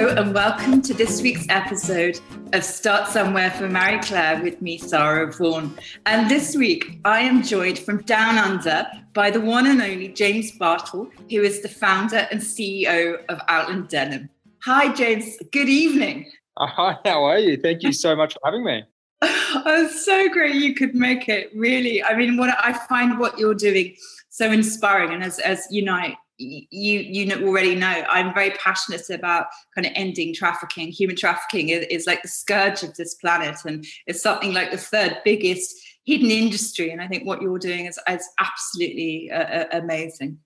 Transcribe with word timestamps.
Hello, 0.00 0.14
and 0.14 0.32
welcome 0.32 0.80
to 0.80 0.94
this 0.94 1.20
week's 1.20 1.44
episode 1.50 2.18
of 2.54 2.64
Start 2.64 3.06
Somewhere 3.06 3.50
for 3.50 3.68
Marie 3.68 3.98
Claire 3.98 4.42
with 4.42 4.62
me, 4.62 4.78
Sarah 4.78 5.30
Vaughan. 5.30 5.76
And 6.06 6.30
this 6.30 6.56
week, 6.56 6.98
I 7.04 7.20
am 7.20 7.42
joined 7.42 7.78
from 7.78 8.00
Down 8.04 8.38
Under 8.38 8.86
by 9.12 9.30
the 9.30 9.42
one 9.42 9.66
and 9.66 9.82
only 9.82 10.08
James 10.08 10.52
Bartle, 10.52 11.10
who 11.28 11.42
is 11.42 11.60
the 11.60 11.68
founder 11.68 12.26
and 12.30 12.40
CEO 12.40 13.22
of 13.28 13.40
Outland 13.48 13.88
Denim. 13.88 14.30
Hi, 14.64 14.90
James. 14.94 15.36
Good 15.52 15.68
evening. 15.68 16.32
Uh, 16.56 16.66
hi, 16.66 16.96
how 17.04 17.22
are 17.24 17.38
you? 17.38 17.58
Thank 17.58 17.82
you 17.82 17.92
so 17.92 18.16
much 18.20 18.32
for 18.32 18.40
having 18.42 18.64
me. 18.64 18.84
Oh, 19.20 19.84
it's 19.84 20.06
so 20.06 20.30
great 20.30 20.54
you 20.54 20.72
could 20.74 20.94
make 20.94 21.28
it. 21.28 21.50
Really, 21.54 22.02
I 22.02 22.16
mean, 22.16 22.38
what 22.38 22.56
I 22.58 22.72
find 22.72 23.18
what 23.18 23.38
you're 23.38 23.54
doing 23.54 23.94
so 24.30 24.50
inspiring, 24.50 25.12
and 25.12 25.22
as 25.22 25.38
as 25.40 25.66
you 25.70 25.82
know, 25.82 26.14
you 26.40 27.00
you 27.00 27.46
already 27.46 27.74
know 27.74 28.04
i'm 28.08 28.32
very 28.32 28.50
passionate 28.52 29.08
about 29.10 29.46
kind 29.74 29.86
of 29.86 29.92
ending 29.94 30.34
trafficking. 30.34 30.88
Human 30.88 31.16
trafficking 31.16 31.68
is, 31.68 31.86
is, 31.90 32.06
like 32.06 32.22
the 32.22 32.28
scourge 32.28 32.82
of 32.82 32.94
this 32.96 33.14
planet 33.14 33.56
and 33.64 33.84
it's 34.06 34.22
something 34.22 34.52
like 34.52 34.70
the 34.70 34.78
third 34.78 35.18
biggest 35.24 35.74
hidden 36.04 36.30
industry 36.30 36.90
and 36.90 37.02
i 37.02 37.06
think 37.06 37.26
what 37.26 37.42
you're 37.42 37.58
doing 37.58 37.86
is, 37.86 37.98
is 38.08 38.26
absolutely 38.38 39.30
uh, 39.30 39.42
uh 39.42 39.64
amazing. 39.72 40.38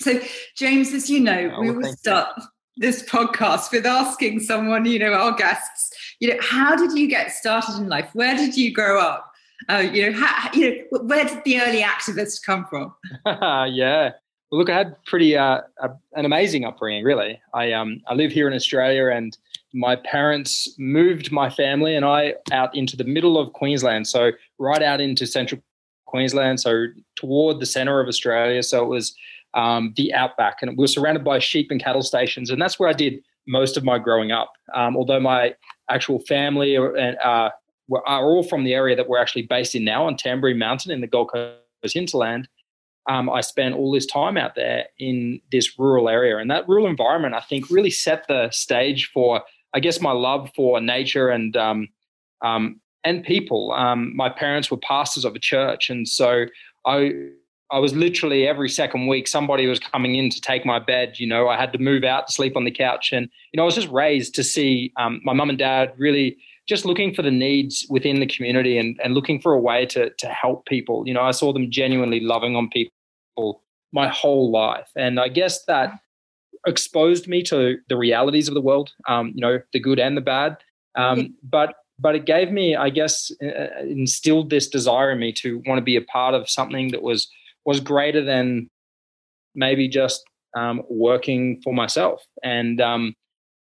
So 0.00 0.20
james 0.56 0.92
as 0.92 1.08
you 1.08 1.20
know 1.20 1.52
oh, 1.54 1.60
we 1.60 1.70
will 1.70 1.92
start 1.92 2.28
you. 2.36 2.42
this 2.78 3.02
podcast 3.04 3.70
with 3.70 3.86
asking 3.86 4.40
someone 4.40 4.84
you 4.84 4.98
know 4.98 5.12
our 5.12 5.34
guests 5.36 5.86
you 6.20 6.28
know 6.28 6.40
how 6.40 6.74
did 6.74 6.92
you 6.98 7.08
get 7.08 7.30
started 7.30 7.76
in 7.76 7.88
life? 7.88 8.10
Where 8.14 8.36
did 8.36 8.56
you 8.56 8.72
grow 8.72 9.00
up? 9.00 9.32
Uh, 9.68 9.78
you 9.78 10.10
know, 10.10 10.18
how, 10.18 10.50
you 10.52 10.84
know, 10.90 10.98
where 11.00 11.24
did 11.24 11.42
the 11.44 11.60
early 11.60 11.80
activists 11.80 12.42
come 12.44 12.66
from? 12.66 12.94
yeah, 13.72 14.12
well, 14.50 14.60
look, 14.60 14.70
I 14.70 14.76
had 14.76 15.04
pretty 15.04 15.36
uh, 15.36 15.60
a, 15.80 15.90
an 16.14 16.24
amazing 16.24 16.64
upbringing. 16.64 17.04
Really, 17.04 17.40
I 17.52 17.72
um 17.72 18.00
I 18.06 18.14
live 18.14 18.30
here 18.30 18.46
in 18.46 18.54
Australia, 18.54 19.08
and 19.08 19.36
my 19.72 19.96
parents 19.96 20.74
moved 20.78 21.32
my 21.32 21.50
family 21.50 21.96
and 21.96 22.04
I 22.04 22.34
out 22.52 22.74
into 22.74 22.96
the 22.96 23.04
middle 23.04 23.38
of 23.38 23.52
Queensland, 23.52 24.06
so 24.06 24.30
right 24.58 24.82
out 24.82 25.00
into 25.00 25.26
central 25.26 25.60
Queensland, 26.06 26.60
so 26.60 26.86
toward 27.16 27.60
the 27.60 27.66
centre 27.66 28.00
of 28.00 28.06
Australia. 28.06 28.62
So 28.62 28.84
it 28.84 28.88
was 28.88 29.14
um, 29.54 29.92
the 29.96 30.14
outback, 30.14 30.58
and 30.62 30.70
we 30.76 30.82
were 30.82 30.88
surrounded 30.88 31.24
by 31.24 31.40
sheep 31.40 31.70
and 31.70 31.82
cattle 31.82 32.02
stations, 32.02 32.50
and 32.50 32.62
that's 32.62 32.78
where 32.78 32.88
I 32.88 32.92
did 32.92 33.22
most 33.48 33.76
of 33.76 33.84
my 33.84 33.98
growing 33.98 34.30
up. 34.30 34.52
Um, 34.74 34.96
although 34.96 35.20
my 35.20 35.54
actual 35.90 36.20
family 36.20 36.76
are, 36.76 36.96
uh, 36.96 37.50
are 38.06 38.24
all 38.24 38.42
from 38.42 38.64
the 38.64 38.74
area 38.74 38.96
that 38.96 39.08
we're 39.08 39.20
actually 39.20 39.42
based 39.42 39.74
in 39.74 39.84
now 39.84 40.06
on 40.06 40.16
Tamborine 40.16 40.58
Mountain 40.58 40.92
in 40.92 41.00
the 41.00 41.06
Gold 41.06 41.30
Coast 41.32 41.94
hinterland 41.94 42.48
um, 43.08 43.30
I 43.30 43.40
spent 43.40 43.74
all 43.74 43.92
this 43.92 44.06
time 44.06 44.36
out 44.36 44.54
there 44.54 44.86
in 44.98 45.40
this 45.52 45.78
rural 45.78 46.08
area. 46.08 46.38
And 46.38 46.50
that 46.50 46.68
rural 46.68 46.86
environment, 46.86 47.34
I 47.34 47.40
think, 47.40 47.70
really 47.70 47.90
set 47.90 48.26
the 48.26 48.50
stage 48.50 49.10
for, 49.12 49.42
I 49.74 49.80
guess, 49.80 50.00
my 50.00 50.12
love 50.12 50.50
for 50.56 50.80
nature 50.80 51.28
and 51.28 51.56
um, 51.56 51.88
um, 52.42 52.80
and 53.04 53.22
people. 53.22 53.72
Um, 53.72 54.14
my 54.16 54.28
parents 54.28 54.70
were 54.70 54.78
pastors 54.78 55.24
of 55.24 55.34
a 55.36 55.38
church, 55.38 55.88
and 55.88 56.08
so 56.08 56.46
I 56.84 57.12
I 57.70 57.78
was 57.78 57.94
literally 57.94 58.46
every 58.46 58.68
second 58.68 59.06
week 59.06 59.28
somebody 59.28 59.66
was 59.66 59.78
coming 59.78 60.16
in 60.16 60.30
to 60.30 60.40
take 60.40 60.66
my 60.66 60.80
bed. 60.80 61.18
You 61.18 61.28
know, 61.28 61.48
I 61.48 61.56
had 61.56 61.72
to 61.72 61.78
move 61.78 62.02
out 62.02 62.26
to 62.26 62.32
sleep 62.32 62.56
on 62.56 62.64
the 62.64 62.70
couch, 62.72 63.12
and 63.12 63.28
you 63.52 63.56
know, 63.56 63.62
I 63.62 63.66
was 63.66 63.76
just 63.76 63.88
raised 63.88 64.34
to 64.34 64.42
see 64.42 64.92
um, 64.96 65.20
my 65.24 65.32
mum 65.32 65.50
and 65.50 65.58
dad 65.58 65.92
really 65.96 66.36
just 66.66 66.84
looking 66.84 67.14
for 67.14 67.22
the 67.22 67.30
needs 67.30 67.86
within 67.88 68.18
the 68.18 68.26
community 68.26 68.76
and, 68.76 68.98
and 69.04 69.14
looking 69.14 69.40
for 69.40 69.52
a 69.52 69.60
way 69.60 69.86
to 69.86 70.10
to 70.10 70.26
help 70.26 70.66
people. 70.66 71.06
You 71.06 71.14
know, 71.14 71.22
I 71.22 71.30
saw 71.30 71.52
them 71.52 71.70
genuinely 71.70 72.18
loving 72.18 72.56
on 72.56 72.68
people 72.68 72.95
my 73.96 74.08
whole 74.08 74.50
life. 74.50 74.90
And 74.94 75.18
I 75.18 75.28
guess 75.28 75.64
that 75.64 75.90
exposed 76.66 77.26
me 77.26 77.42
to 77.44 77.78
the 77.88 77.96
realities 77.96 78.46
of 78.46 78.54
the 78.54 78.60
world, 78.60 78.90
um, 79.08 79.32
you 79.34 79.40
know, 79.40 79.58
the 79.72 79.80
good 79.80 79.98
and 79.98 80.16
the 80.16 80.20
bad. 80.20 80.58
Um, 80.94 81.34
but 81.42 81.74
but 81.98 82.14
it 82.14 82.26
gave 82.26 82.52
me, 82.52 82.76
I 82.76 82.90
guess, 82.90 83.32
uh, 83.42 83.82
instilled 83.82 84.50
this 84.50 84.68
desire 84.68 85.12
in 85.12 85.18
me 85.18 85.32
to 85.40 85.62
want 85.66 85.78
to 85.78 85.82
be 85.82 85.96
a 85.96 86.02
part 86.02 86.34
of 86.34 86.50
something 86.50 86.90
that 86.90 87.02
was 87.02 87.26
was 87.64 87.80
greater 87.80 88.22
than 88.22 88.68
maybe 89.54 89.88
just 89.88 90.22
um, 90.54 90.82
working 90.90 91.60
for 91.64 91.72
myself. 91.72 92.22
And 92.44 92.82
um, 92.82 93.14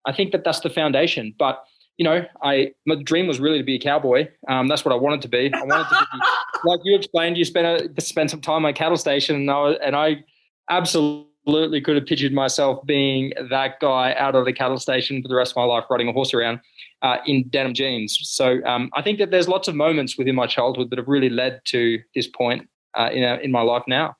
I 0.05 0.13
think 0.13 0.33
that 0.33 0.43
that's 0.43 0.61
the 0.61 0.71
foundation. 0.71 1.33
But 1.39 1.63
you 1.97 2.05
know, 2.05 2.25
I 2.43 2.73
my 2.87 2.97
dream 2.97 3.29
was 3.29 3.39
really 3.39 3.59
to 3.59 3.65
be 3.65 3.77
a 3.77 3.81
cowboy. 3.81 4.29
Um, 4.49 4.67
that's 4.67 4.85
what 4.85 4.93
I 4.93 4.97
wanted 4.97 5.23
to 5.23 5.29
be. 5.29 5.53
I 5.55 5.63
wanted 5.63 5.89
to 5.91 6.07
be 6.13 6.19
like 6.65 6.81
you 6.83 6.97
explained. 6.97 7.39
You 7.39 7.45
spent 7.45 7.67
a, 7.99 8.01
spent 8.01 8.31
some 8.31 8.41
time 8.41 8.67
at 8.67 8.75
cattle 8.75 8.97
station, 8.97 9.37
and 9.37 9.51
I, 9.51 9.71
and 9.87 9.95
I 9.95 10.25
absolutely 10.71 11.81
could 11.81 11.97
have 11.97 12.07
pictured 12.07 12.33
myself 12.33 12.85
being 12.87 13.33
that 13.51 13.81
guy 13.81 14.15
out 14.15 14.35
of 14.35 14.45
the 14.45 14.53
cattle 14.53 14.79
station 14.79 15.23
for 15.23 15.29
the 15.29 15.35
rest 15.35 15.53
of 15.53 15.57
my 15.57 15.65
life, 15.65 15.85
riding 15.91 16.09
a 16.09 16.13
horse 16.13 16.33
around 16.33 16.61
uh, 17.03 17.19
in 17.27 17.47
denim 17.49 17.75
jeans. 17.75 18.19
So 18.23 18.65
um, 18.65 18.91
I 18.95 19.03
think 19.03 19.19
that 19.19 19.31
there's 19.31 19.49
lots 19.49 19.69
of 19.69 19.75
moments 19.75 20.17
within 20.17 20.35
my 20.35 20.47
childhood 20.47 20.91
that 20.91 20.99
have 20.99 21.09
really 21.09 21.31
led 21.31 21.61
to 21.67 22.01
this 22.15 22.27
point 22.27 22.69
uh, 22.95 23.11
in 23.13 23.23
a, 23.23 23.37
in 23.37 23.53
my 23.53 23.61
life 23.61 23.83
now. 23.87 24.17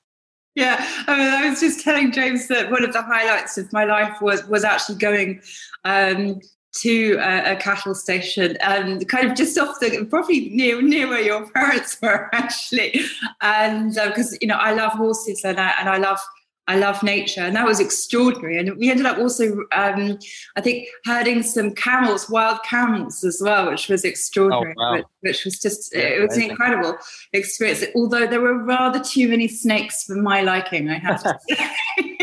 Yeah, 0.55 0.77
I 1.07 1.17
mean, 1.17 1.27
I 1.27 1.49
was 1.49 1.59
just 1.59 1.81
telling 1.81 2.13
James 2.13 2.47
that 2.47 2.71
one 2.71 2.83
of 2.85 2.93
the 2.93 3.01
highlights 3.01 3.57
of 3.57 3.71
my 3.73 3.83
life 3.83 4.21
was 4.21 4.45
was 4.47 4.63
actually 4.63 4.97
going 4.97 5.41
um, 5.83 6.39
to 6.77 7.17
a, 7.21 7.53
a, 7.53 7.55
cattle 7.57 7.93
station 7.93 8.57
and 8.61 9.07
kind 9.07 9.29
of 9.29 9.35
just 9.35 9.57
off 9.57 9.79
the 9.79 10.05
probably 10.09 10.49
near 10.49 10.81
near 10.81 11.07
where 11.07 11.21
your 11.21 11.49
parents 11.53 11.97
were 12.01 12.29
actually 12.33 13.01
and 13.41 13.95
because 13.95 14.33
uh, 14.33 14.37
you 14.41 14.47
know 14.47 14.55
I 14.55 14.73
love 14.73 14.93
horses 14.93 15.43
and 15.43 15.59
I, 15.59 15.73
and 15.79 15.89
I 15.89 15.97
love 15.97 16.19
I 16.67 16.77
love 16.77 17.03
nature 17.03 17.41
and 17.41 17.55
that 17.55 17.65
was 17.65 17.79
extraordinary 17.79 18.57
and 18.57 18.75
we 18.77 18.89
ended 18.89 19.05
up 19.05 19.17
also 19.17 19.65
um, 19.71 20.17
I 20.55 20.61
think 20.61 20.87
herding 21.05 21.43
some 21.43 21.73
camels 21.73 22.29
wild 22.29 22.63
camels 22.63 23.23
as 23.23 23.39
well 23.43 23.69
which 23.69 23.87
was 23.87 24.03
extraordinary 24.03 24.73
oh, 24.77 24.95
wow. 24.95 25.03
which 25.21 25.45
was 25.45 25.59
just 25.59 25.93
yeah, 25.95 26.01
it 26.01 26.21
was 26.21 26.35
amazing. 26.35 26.43
an 26.43 26.49
incredible 26.51 26.97
experience 27.33 27.83
although 27.95 28.25
there 28.27 28.41
were 28.41 28.63
rather 28.63 28.99
too 29.03 29.29
many 29.29 29.47
snakes 29.47 30.03
for 30.03 30.15
my 30.15 30.41
liking 30.41 30.89
I 30.89 30.97
have 30.97 31.23
to 31.23 31.39
say 31.49 32.15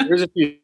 there's 0.00 0.22
a 0.22 0.28
few 0.28 0.56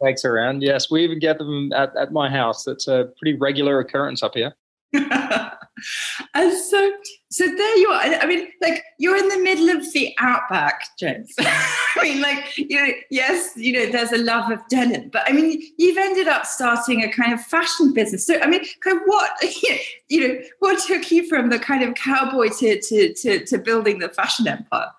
snakes 0.00 0.24
around. 0.24 0.62
Yes, 0.62 0.90
we 0.90 1.02
even 1.02 1.18
get 1.18 1.38
them 1.38 1.72
at, 1.72 1.94
at 1.96 2.12
my 2.12 2.30
house. 2.30 2.66
It's 2.66 2.86
a 2.86 3.10
pretty 3.18 3.36
regular 3.36 3.80
occurrence 3.80 4.22
up 4.22 4.34
here. 4.34 4.54
and 6.34 6.52
so, 6.52 6.92
so 7.30 7.46
there 7.46 7.76
you 7.78 7.88
are. 7.88 8.02
I 8.02 8.26
mean, 8.26 8.48
like 8.60 8.82
you're 8.98 9.16
in 9.16 9.28
the 9.28 9.38
middle 9.38 9.70
of 9.70 9.90
the 9.92 10.14
outback, 10.18 10.84
James. 10.98 11.32
I 11.38 12.02
mean, 12.02 12.20
like 12.20 12.56
you 12.58 12.76
know, 12.76 12.92
yes, 13.10 13.52
you 13.56 13.72
know, 13.72 13.90
there's 13.90 14.12
a 14.12 14.18
love 14.18 14.50
of 14.50 14.60
denim, 14.68 15.08
but 15.10 15.22
I 15.26 15.32
mean, 15.32 15.62
you've 15.78 15.96
ended 15.96 16.28
up 16.28 16.44
starting 16.44 17.02
a 17.02 17.10
kind 17.10 17.32
of 17.32 17.40
fashion 17.40 17.94
business. 17.94 18.26
So, 18.26 18.38
I 18.40 18.46
mean, 18.46 18.62
kind 18.84 18.98
of 18.98 19.02
what 19.06 19.30
you 20.08 20.28
know, 20.28 20.40
what 20.58 20.82
took 20.86 21.10
you 21.10 21.26
from 21.26 21.48
the 21.48 21.58
kind 21.58 21.82
of 21.82 21.94
cowboy 21.94 22.48
to 22.58 22.80
to 22.80 23.14
to, 23.14 23.44
to 23.46 23.58
building 23.58 23.98
the 23.98 24.10
fashion 24.10 24.46
empire? 24.46 24.90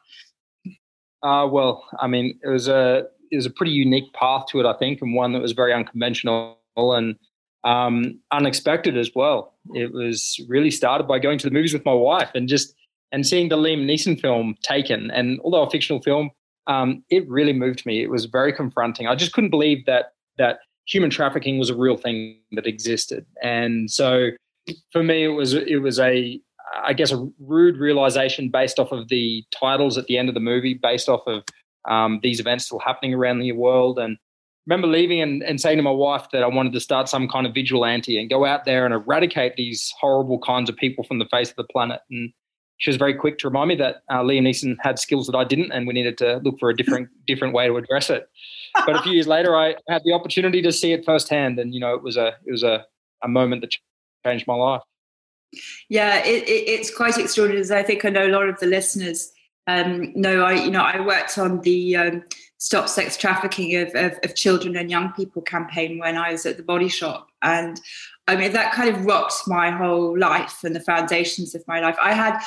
Uh, 1.21 1.47
well, 1.47 1.85
I 1.99 2.07
mean, 2.07 2.39
it 2.43 2.49
was 2.49 2.67
a 2.67 3.05
it 3.31 3.35
was 3.35 3.45
a 3.45 3.51
pretty 3.51 3.73
unique 3.73 4.11
path 4.13 4.45
to 4.51 4.59
it, 4.59 4.65
I 4.65 4.73
think, 4.73 5.01
and 5.03 5.13
one 5.13 5.33
that 5.33 5.41
was 5.41 5.51
very 5.51 5.71
unconventional 5.73 6.57
and 6.75 7.15
um, 7.63 8.19
unexpected 8.31 8.97
as 8.97 9.11
well. 9.15 9.53
It 9.73 9.93
was 9.93 10.39
really 10.47 10.71
started 10.71 11.07
by 11.07 11.19
going 11.19 11.37
to 11.39 11.47
the 11.47 11.53
movies 11.53 11.73
with 11.73 11.85
my 11.85 11.93
wife 11.93 12.31
and 12.35 12.47
just 12.47 12.75
and 13.11 13.25
seeing 13.25 13.49
the 13.49 13.57
Liam 13.57 13.85
Neeson 13.85 14.19
film 14.19 14.55
Taken. 14.63 15.11
And 15.11 15.39
although 15.43 15.61
a 15.61 15.69
fictional 15.69 16.01
film, 16.01 16.31
um, 16.67 17.03
it 17.09 17.27
really 17.29 17.53
moved 17.53 17.85
me. 17.85 18.01
It 18.01 18.09
was 18.09 18.25
very 18.25 18.51
confronting. 18.51 19.07
I 19.07 19.15
just 19.15 19.33
couldn't 19.33 19.51
believe 19.51 19.85
that 19.85 20.13
that 20.37 20.59
human 20.87 21.09
trafficking 21.09 21.59
was 21.59 21.69
a 21.69 21.75
real 21.75 21.95
thing 21.95 22.39
that 22.53 22.65
existed. 22.65 23.25
And 23.41 23.89
so 23.89 24.29
for 24.91 25.03
me, 25.03 25.23
it 25.23 25.29
was 25.29 25.53
it 25.53 25.81
was 25.81 25.99
a 25.99 26.39
I 26.83 26.93
guess 26.93 27.11
a 27.11 27.29
rude 27.39 27.77
realization 27.77 28.49
based 28.49 28.79
off 28.79 28.91
of 28.91 29.09
the 29.09 29.43
titles 29.51 29.97
at 29.97 30.05
the 30.07 30.17
end 30.17 30.27
of 30.27 30.33
the 30.33 30.41
movie, 30.41 30.73
based 30.73 31.07
off 31.07 31.21
of 31.27 31.43
um, 31.87 32.19
these 32.23 32.39
events 32.39 32.65
still 32.65 32.79
happening 32.79 33.13
around 33.13 33.39
the 33.39 33.51
world. 33.51 33.99
And 33.99 34.17
remember 34.65 34.87
leaving 34.87 35.21
and, 35.21 35.43
and 35.43 35.59
saying 35.59 35.77
to 35.77 35.83
my 35.83 35.91
wife 35.91 36.27
that 36.31 36.43
I 36.43 36.47
wanted 36.47 36.73
to 36.73 36.79
start 36.79 37.09
some 37.09 37.27
kind 37.27 37.45
of 37.45 37.53
vigilante 37.53 38.19
and 38.19 38.29
go 38.29 38.45
out 38.45 38.65
there 38.65 38.85
and 38.85 38.93
eradicate 38.93 39.55
these 39.55 39.93
horrible 39.99 40.39
kinds 40.39 40.69
of 40.69 40.75
people 40.75 41.03
from 41.03 41.19
the 41.19 41.25
face 41.25 41.49
of 41.49 41.55
the 41.57 41.65
planet. 41.65 42.01
And 42.09 42.31
she 42.77 42.89
was 42.89 42.97
very 42.97 43.13
quick 43.13 43.37
to 43.39 43.47
remind 43.47 43.69
me 43.69 43.75
that 43.75 43.97
uh, 44.09 44.21
Liam 44.21 44.43
Neeson 44.43 44.75
had 44.79 44.99
skills 44.99 45.27
that 45.27 45.35
I 45.35 45.43
didn't, 45.43 45.71
and 45.71 45.87
we 45.87 45.93
needed 45.93 46.17
to 46.19 46.37
look 46.43 46.59
for 46.59 46.69
a 46.69 46.75
different 46.75 47.09
different 47.27 47.53
way 47.53 47.67
to 47.67 47.77
address 47.77 48.09
it. 48.09 48.27
But 48.87 48.95
a 48.95 49.03
few 49.03 49.11
years 49.11 49.27
later, 49.27 49.55
I 49.55 49.75
had 49.87 50.01
the 50.03 50.13
opportunity 50.13 50.59
to 50.63 50.71
see 50.71 50.93
it 50.93 51.05
firsthand, 51.05 51.59
and 51.59 51.75
you 51.75 51.79
know, 51.79 51.93
it 51.93 52.01
was 52.01 52.17
a 52.17 52.33
it 52.43 52.51
was 52.51 52.63
a, 52.63 52.83
a 53.23 53.27
moment 53.27 53.61
that 53.61 53.71
changed 54.25 54.47
my 54.47 54.55
life. 54.55 54.81
Yeah, 55.89 56.25
it, 56.25 56.43
it, 56.49 56.67
it's 56.67 56.89
quite 56.89 57.19
extraordinary. 57.19 57.61
As 57.61 57.69
I 57.69 57.83
think 57.83 58.03
I 58.03 58.09
know 58.09 58.25
a 58.25 58.33
lot 58.33 58.49
of 58.49 58.59
the 58.59 58.65
listeners 58.65 59.31
um, 59.67 60.11
no, 60.15 60.43
I 60.43 60.53
you 60.53 60.71
know 60.71 60.81
I 60.81 60.99
worked 60.99 61.37
on 61.37 61.61
the 61.61 61.95
um, 61.95 62.23
stop 62.63 62.87
sex 62.87 63.17
trafficking 63.17 63.75
of, 63.75 63.93
of, 63.93 64.17
of, 64.23 64.35
children 64.35 64.77
and 64.77 64.89
young 64.89 65.11
people 65.11 65.41
campaign 65.41 65.99
when 65.99 66.15
I 66.15 66.31
was 66.31 66.45
at 66.45 66.55
the 66.55 66.63
Body 66.63 66.87
Shop, 66.87 67.27
and 67.41 67.77
I 68.25 68.37
mean 68.37 68.53
that 68.53 68.71
kind 68.71 68.95
of 68.95 69.05
rocked 69.05 69.33
my 69.47 69.69
whole 69.69 70.17
life 70.17 70.63
and 70.63 70.73
the 70.73 70.79
foundations 70.79 71.53
of 71.55 71.67
my 71.67 71.81
life. 71.81 71.97
I 72.01 72.13
had 72.13 72.39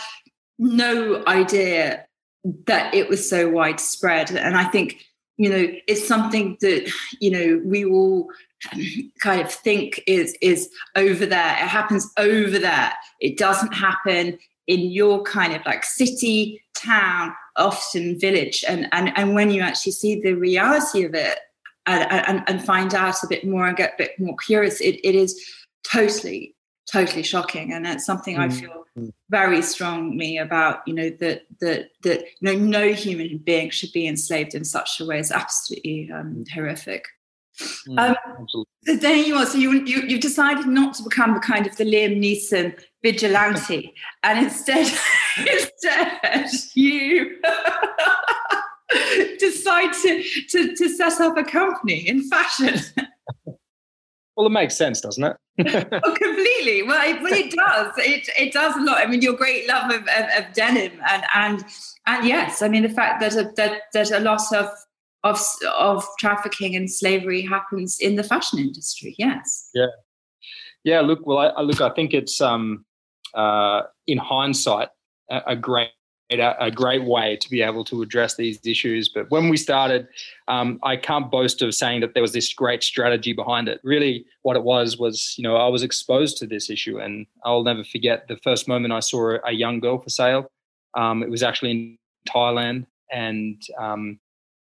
no 0.58 1.22
idea 1.26 2.06
that 2.64 2.94
it 2.94 3.10
was 3.10 3.28
so 3.28 3.50
widespread, 3.50 4.30
and 4.30 4.56
I 4.56 4.64
think 4.64 5.04
you 5.36 5.50
know 5.50 5.66
it's 5.86 6.08
something 6.08 6.56
that 6.62 6.90
you 7.20 7.30
know 7.30 7.60
we 7.62 7.84
all 7.84 8.30
kind 9.20 9.42
of 9.42 9.52
think 9.52 10.02
is 10.06 10.34
is 10.40 10.70
over 10.96 11.26
there. 11.26 11.52
It 11.52 11.68
happens 11.68 12.10
over 12.16 12.58
there. 12.58 12.94
It 13.20 13.36
doesn't 13.36 13.74
happen 13.74 14.38
in 14.66 14.80
your 14.80 15.22
kind 15.24 15.54
of 15.54 15.60
like 15.66 15.84
city 15.84 16.62
town 16.74 17.34
often 17.56 18.18
village. 18.18 18.64
And 18.68 18.88
and, 18.92 19.12
and 19.16 19.34
when 19.34 19.50
you 19.50 19.62
actually 19.62 19.92
see 19.92 20.20
the 20.20 20.34
reality 20.34 21.04
of 21.04 21.14
it 21.14 21.38
and, 21.86 22.10
and, 22.10 22.44
and 22.48 22.64
find 22.64 22.94
out 22.94 23.22
a 23.22 23.28
bit 23.28 23.46
more 23.46 23.66
and 23.66 23.76
get 23.76 23.94
a 23.94 23.98
bit 23.98 24.18
more 24.18 24.36
curious 24.36 24.80
it, 24.80 25.00
it 25.04 25.14
is 25.14 25.40
totally 25.90 26.54
totally 26.90 27.22
shocking. 27.22 27.72
And 27.72 27.86
it's 27.86 28.06
something 28.06 28.36
mm. 28.36 28.40
i 28.40 28.48
feel 28.48 28.86
very 29.30 29.62
strongly 29.62 30.38
about 30.38 30.80
you 30.86 30.94
know 30.94 31.10
that 31.20 31.42
that 31.60 31.90
that 32.02 32.20
you 32.20 32.26
know 32.40 32.54
no 32.54 32.92
human 32.92 33.38
being 33.38 33.70
should 33.70 33.92
be 33.92 34.06
enslaved 34.06 34.54
in 34.54 34.64
such 34.64 35.00
a 35.00 35.04
way 35.04 35.18
is 35.18 35.30
absolutely 35.30 36.10
um, 36.12 36.44
horrific. 36.52 37.04
Mm, 37.88 37.98
um, 37.98 38.46
so 38.48 38.64
then 38.84 39.24
you 39.24 39.36
are 39.36 39.46
so 39.46 39.58
you, 39.58 39.84
you 39.84 40.02
you've 40.02 40.20
decided 40.20 40.66
not 40.66 40.94
to 40.94 41.02
become 41.02 41.34
the 41.34 41.40
kind 41.40 41.66
of 41.66 41.76
the 41.76 41.84
liam 41.84 42.18
neeson 42.18 42.78
vigilante 43.06 43.94
and 44.22 44.44
instead 44.46 44.86
instead 45.38 46.50
you 46.74 47.40
decide 49.38 49.92
to, 49.92 50.22
to 50.50 50.74
to 50.74 50.88
set 50.88 51.20
up 51.20 51.36
a 51.36 51.44
company 51.44 52.08
in 52.08 52.28
fashion 52.28 52.80
well, 54.36 54.46
it 54.46 54.50
makes 54.50 54.76
sense, 54.76 55.00
doesn't 55.00 55.24
it? 55.24 55.36
oh, 56.04 56.14
completely. 56.14 56.82
Well, 56.82 57.08
it, 57.08 57.22
well, 57.22 57.32
it 57.32 57.52
does. 57.52 57.92
It 57.96 58.28
it 58.38 58.52
does 58.52 58.76
a 58.76 58.80
lot. 58.80 58.98
I 58.98 59.06
mean, 59.06 59.22
your 59.22 59.32
great 59.32 59.66
love 59.66 59.90
of, 59.90 60.02
of, 60.02 60.26
of 60.38 60.52
denim, 60.52 60.92
and 61.08 61.24
and 61.34 61.64
and 62.06 62.26
yes, 62.26 62.60
I 62.60 62.68
mean 62.68 62.82
the 62.82 62.90
fact 62.90 63.20
that 63.20 63.34
a, 63.34 63.50
that 63.56 63.82
that 63.94 64.10
a 64.10 64.20
lot 64.20 64.42
of 64.54 64.68
of 65.24 65.40
of 65.74 66.06
trafficking 66.18 66.76
and 66.76 66.90
slavery 66.90 67.40
happens 67.40 67.98
in 67.98 68.16
the 68.16 68.22
fashion 68.22 68.58
industry. 68.58 69.14
Yes. 69.18 69.70
Yeah. 69.74 69.86
Yeah. 70.84 71.00
Look. 71.00 71.26
Well, 71.26 71.38
I, 71.38 71.46
I 71.46 71.62
look. 71.62 71.80
I 71.80 71.90
think 71.90 72.12
it's 72.12 72.38
um 72.42 72.84
uh 73.36 73.82
in 74.06 74.18
hindsight 74.18 74.88
a, 75.30 75.42
a 75.48 75.56
great 75.56 75.90
a 76.30 76.70
great 76.70 77.04
way 77.04 77.36
to 77.36 77.48
be 77.48 77.62
able 77.62 77.84
to 77.84 78.02
address 78.02 78.34
these 78.34 78.58
issues. 78.66 79.08
But 79.08 79.30
when 79.30 79.48
we 79.48 79.56
started, 79.56 80.08
um, 80.48 80.80
I 80.82 80.96
can't 80.96 81.30
boast 81.30 81.62
of 81.62 81.72
saying 81.72 82.00
that 82.00 82.14
there 82.14 82.22
was 82.22 82.32
this 82.32 82.52
great 82.52 82.82
strategy 82.82 83.32
behind 83.32 83.68
it. 83.68 83.80
Really, 83.84 84.24
what 84.42 84.56
it 84.56 84.64
was 84.64 84.98
was, 84.98 85.34
you 85.38 85.44
know, 85.44 85.56
I 85.56 85.68
was 85.68 85.84
exposed 85.84 86.38
to 86.38 86.46
this 86.46 86.68
issue, 86.68 86.98
and 86.98 87.26
I'll 87.44 87.62
never 87.62 87.84
forget 87.84 88.26
the 88.26 88.38
first 88.38 88.66
moment 88.66 88.92
I 88.92 89.00
saw 89.00 89.36
a 89.44 89.52
young 89.52 89.78
girl 89.78 89.98
for 89.98 90.10
sale. 90.10 90.50
Um, 90.94 91.22
it 91.22 91.30
was 91.30 91.42
actually 91.42 91.70
in 91.70 91.98
Thailand, 92.28 92.86
and 93.12 93.62
um, 93.78 94.18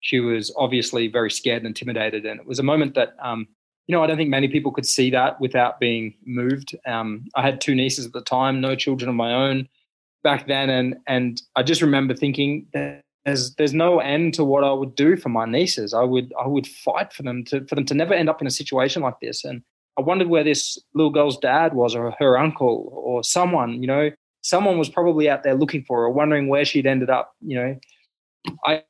she 0.00 0.20
was 0.20 0.54
obviously 0.56 1.06
very 1.08 1.30
scared 1.30 1.62
and 1.62 1.66
intimidated. 1.66 2.24
And 2.24 2.40
it 2.40 2.46
was 2.46 2.60
a 2.60 2.62
moment 2.62 2.94
that, 2.94 3.14
um, 3.20 3.48
you 3.86 3.96
know, 3.96 4.02
I 4.02 4.06
don't 4.06 4.16
think 4.16 4.30
many 4.30 4.48
people 4.48 4.72
could 4.72 4.86
see 4.86 5.10
that 5.10 5.40
without 5.40 5.80
being 5.80 6.14
moved. 6.24 6.76
Um, 6.86 7.26
I 7.34 7.42
had 7.42 7.60
two 7.60 7.74
nieces 7.74 8.06
at 8.06 8.12
the 8.12 8.22
time, 8.22 8.60
no 8.60 8.74
children 8.76 9.08
of 9.08 9.14
my 9.14 9.32
own 9.32 9.68
back 10.22 10.46
then, 10.46 10.70
and 10.70 10.96
and 11.06 11.42
I 11.56 11.62
just 11.62 11.82
remember 11.82 12.14
thinking 12.14 12.66
there's 13.24 13.54
there's 13.54 13.74
no 13.74 13.98
end 13.98 14.34
to 14.34 14.44
what 14.44 14.64
I 14.64 14.72
would 14.72 14.94
do 14.94 15.16
for 15.16 15.28
my 15.28 15.46
nieces. 15.46 15.94
I 15.94 16.02
would 16.02 16.32
I 16.42 16.46
would 16.46 16.66
fight 16.66 17.12
for 17.12 17.22
them 17.22 17.44
to 17.46 17.64
for 17.66 17.74
them 17.74 17.84
to 17.86 17.94
never 17.94 18.14
end 18.14 18.28
up 18.28 18.40
in 18.40 18.46
a 18.46 18.50
situation 18.50 19.02
like 19.02 19.20
this. 19.20 19.44
And 19.44 19.62
I 19.98 20.02
wondered 20.02 20.28
where 20.28 20.44
this 20.44 20.78
little 20.94 21.10
girl's 21.10 21.38
dad 21.38 21.74
was, 21.74 21.94
or 21.94 22.12
her 22.18 22.38
uncle, 22.38 22.88
or 22.92 23.22
someone. 23.24 23.80
You 23.80 23.88
know, 23.88 24.10
someone 24.42 24.78
was 24.78 24.88
probably 24.88 25.28
out 25.28 25.42
there 25.42 25.54
looking 25.54 25.84
for 25.84 26.02
her, 26.02 26.10
wondering 26.10 26.48
where 26.48 26.64
she'd 26.64 26.86
ended 26.86 27.10
up. 27.10 27.34
You 27.40 27.56
know, 27.56 27.80
I 28.64 28.82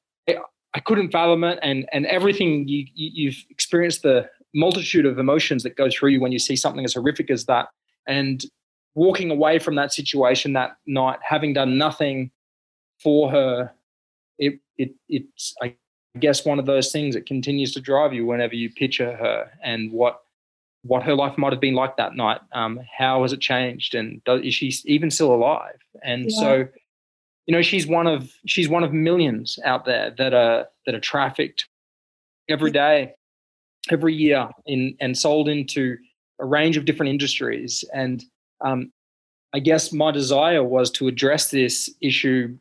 I 0.74 0.80
couldn't 0.80 1.10
fathom 1.10 1.44
it, 1.44 1.58
and 1.62 1.88
and 1.92 2.06
everything 2.06 2.68
you, 2.68 2.86
you 2.94 3.10
you've 3.14 3.44
experienced 3.50 4.02
the 4.02 4.28
multitude 4.54 5.06
of 5.06 5.18
emotions 5.18 5.62
that 5.62 5.76
go 5.76 5.88
through 5.90 6.10
you 6.10 6.20
when 6.20 6.32
you 6.32 6.38
see 6.38 6.56
something 6.56 6.84
as 6.84 6.94
horrific 6.94 7.30
as 7.30 7.46
that. 7.46 7.68
And 8.06 8.44
walking 8.94 9.30
away 9.30 9.58
from 9.58 9.74
that 9.76 9.92
situation 9.92 10.52
that 10.52 10.76
night, 10.86 11.18
having 11.22 11.54
done 11.54 11.78
nothing 11.78 12.30
for 13.02 13.30
her, 13.30 13.72
it, 14.38 14.58
it 14.76 14.92
it's 15.08 15.54
I 15.62 15.76
guess 16.18 16.44
one 16.44 16.58
of 16.58 16.66
those 16.66 16.92
things 16.92 17.14
that 17.14 17.26
continues 17.26 17.72
to 17.72 17.80
drive 17.80 18.12
you 18.12 18.26
whenever 18.26 18.54
you 18.54 18.70
picture 18.70 19.16
her 19.16 19.50
and 19.62 19.92
what 19.92 20.20
what 20.84 21.04
her 21.04 21.14
life 21.14 21.38
might 21.38 21.52
have 21.52 21.60
been 21.60 21.74
like 21.74 21.96
that 21.96 22.16
night. 22.16 22.40
Um, 22.52 22.80
how 22.98 23.22
has 23.22 23.32
it 23.32 23.40
changed, 23.40 23.94
and 23.94 24.22
does, 24.24 24.42
is 24.42 24.54
she 24.54 24.72
even 24.84 25.10
still 25.10 25.32
alive? 25.32 25.78
And 26.02 26.24
yeah. 26.28 26.40
so, 26.40 26.68
you 27.46 27.52
know, 27.52 27.62
she's 27.62 27.86
one 27.86 28.06
of 28.06 28.32
she's 28.46 28.68
one 28.68 28.84
of 28.84 28.92
millions 28.92 29.58
out 29.64 29.84
there 29.84 30.12
that 30.18 30.34
are 30.34 30.66
that 30.86 30.94
are 30.94 31.00
trafficked 31.00 31.68
every 32.48 32.72
day, 32.72 33.14
every 33.90 34.14
year, 34.14 34.48
in 34.66 34.96
and 35.00 35.16
sold 35.16 35.48
into 35.48 35.96
a 36.40 36.44
range 36.44 36.76
of 36.76 36.84
different 36.84 37.10
industries. 37.10 37.84
And 37.94 38.24
um, 38.60 38.92
I 39.52 39.58
guess 39.58 39.92
my 39.92 40.10
desire 40.10 40.64
was 40.64 40.90
to 40.92 41.08
address 41.08 41.50
this 41.50 41.90
issue, 42.00 42.56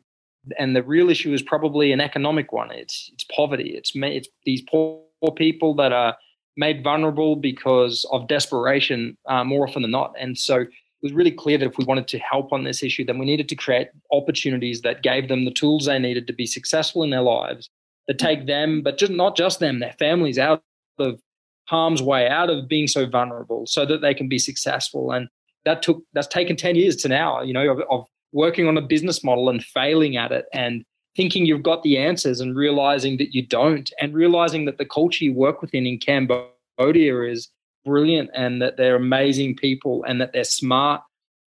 and 0.58 0.74
the 0.76 0.82
real 0.82 1.10
issue 1.10 1.32
is 1.32 1.42
probably 1.42 1.92
an 1.92 2.00
economic 2.00 2.52
one. 2.52 2.70
It's 2.70 3.10
it's 3.12 3.24
poverty. 3.24 3.70
It's 3.76 3.92
it's 3.94 4.28
these 4.44 4.62
poor, 4.62 5.02
people 5.36 5.74
that 5.74 5.92
are 5.92 6.16
made 6.56 6.82
vulnerable 6.84 7.36
because 7.36 8.04
of 8.12 8.28
desperation 8.28 9.16
uh, 9.26 9.44
more 9.44 9.66
often 9.66 9.82
than 9.82 9.90
not. 9.90 10.12
And 10.18 10.36
so 10.36 10.60
it 10.60 10.68
was 11.02 11.12
really 11.12 11.30
clear 11.30 11.56
that 11.58 11.66
if 11.66 11.78
we 11.78 11.84
wanted 11.84 12.08
to 12.08 12.18
help 12.18 12.52
on 12.52 12.64
this 12.64 12.82
issue, 12.82 13.04
then 13.04 13.18
we 13.18 13.26
needed 13.26 13.48
to 13.48 13.54
create 13.54 13.88
opportunities 14.10 14.82
that 14.82 15.02
gave 15.02 15.28
them 15.28 15.44
the 15.44 15.50
tools 15.50 15.86
they 15.86 15.98
needed 15.98 16.26
to 16.26 16.32
be 16.32 16.46
successful 16.46 17.02
in 17.02 17.10
their 17.10 17.22
lives, 17.22 17.70
that 18.06 18.18
take 18.18 18.46
them, 18.46 18.82
but 18.82 18.98
just 18.98 19.12
not 19.12 19.36
just 19.36 19.60
them, 19.60 19.78
their 19.78 19.94
families 19.98 20.38
out 20.38 20.62
of 20.98 21.20
harm's 21.66 22.02
way, 22.02 22.28
out 22.28 22.50
of 22.50 22.68
being 22.68 22.86
so 22.86 23.06
vulnerable, 23.06 23.66
so 23.66 23.84
that 23.86 24.00
they 24.00 24.14
can 24.14 24.28
be 24.28 24.38
successful. 24.38 25.12
And 25.12 25.28
that 25.64 25.82
took 25.82 26.02
that's 26.12 26.26
taken 26.26 26.56
10 26.56 26.76
years 26.76 26.96
to 26.96 27.08
now 27.08 27.42
you 27.42 27.52
know 27.52 27.70
of, 27.70 27.80
of, 27.90 28.06
working 28.34 28.66
on 28.66 28.78
a 28.78 28.82
business 28.82 29.22
model 29.22 29.50
and 29.50 29.62
failing 29.62 30.16
at 30.16 30.32
it 30.32 30.46
and 30.54 30.86
thinking 31.14 31.44
you've 31.44 31.62
got 31.62 31.82
the 31.82 31.98
answers 31.98 32.40
and 32.40 32.56
realizing 32.56 33.18
that 33.18 33.34
you 33.34 33.46
don't 33.46 33.92
and 34.00 34.14
realizing 34.14 34.64
that 34.64 34.78
the 34.78 34.86
culture 34.86 35.22
you 35.22 35.34
work 35.34 35.60
within 35.60 35.86
in 35.86 35.98
cambodia 35.98 37.20
is 37.24 37.50
brilliant 37.84 38.30
and 38.34 38.62
that 38.62 38.78
they're 38.78 38.96
amazing 38.96 39.54
people 39.54 40.02
and 40.08 40.18
that 40.18 40.32
they're 40.32 40.44
smart 40.44 41.02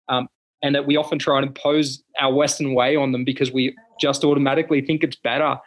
um, 0.09 0.27
and 0.61 0.75
that 0.75 0.85
we 0.85 0.95
often 0.95 1.17
try 1.17 1.37
and 1.37 1.47
impose 1.47 2.03
our 2.19 2.31
western 2.31 2.75
way 2.75 2.95
on 2.95 3.11
them 3.11 3.23
because 3.23 3.51
we 3.51 3.75
just 3.99 4.23
automatically 4.23 4.79
think 4.79 5.03
it's 5.03 5.15
better 5.15 5.57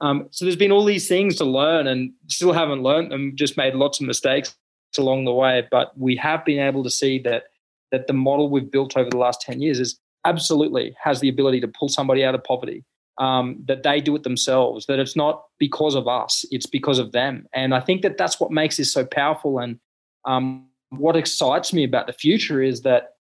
um, 0.00 0.28
so 0.30 0.44
there's 0.44 0.56
been 0.56 0.72
all 0.72 0.84
these 0.84 1.08
things 1.08 1.36
to 1.36 1.44
learn 1.44 1.86
and 1.86 2.12
still 2.28 2.52
haven't 2.52 2.82
learned 2.82 3.12
them 3.12 3.32
just 3.34 3.56
made 3.56 3.74
lots 3.74 4.00
of 4.00 4.06
mistakes 4.06 4.56
along 4.96 5.24
the 5.24 5.32
way. 5.32 5.66
But 5.70 5.96
we 5.98 6.16
have 6.16 6.44
been 6.44 6.58
able 6.58 6.82
to 6.84 6.90
see 6.90 7.18
that 7.20 7.44
that 7.92 8.06
the 8.06 8.12
model 8.12 8.48
we've 8.48 8.70
built 8.70 8.96
over 8.96 9.10
the 9.10 9.18
last 9.18 9.40
10 9.42 9.60
years 9.60 9.80
is 9.80 9.98
absolutely 10.24 10.94
has 11.02 11.18
the 11.18 11.28
ability 11.28 11.60
to 11.60 11.66
pull 11.66 11.88
somebody 11.88 12.24
out 12.24 12.36
of 12.36 12.44
poverty 12.44 12.84
um, 13.18 13.60
that 13.66 13.82
they 13.82 14.00
do 14.00 14.14
it 14.14 14.22
themselves 14.22 14.86
that 14.86 15.00
it's 15.00 15.16
not 15.16 15.42
because 15.58 15.96
of 15.96 16.06
us 16.06 16.44
it's 16.50 16.66
because 16.66 16.98
of 16.98 17.12
them. 17.12 17.46
And 17.52 17.74
i 17.74 17.80
think 17.80 18.02
that 18.02 18.16
that's 18.16 18.38
what 18.38 18.50
makes 18.50 18.76
this 18.76 18.92
so 18.92 19.04
powerful. 19.04 19.58
And 19.58 19.78
um, 20.24 20.66
what 20.90 21.16
excites 21.16 21.72
me 21.72 21.84
about 21.84 22.06
the 22.06 22.12
future 22.12 22.62
is 22.62 22.82
that 22.82 23.14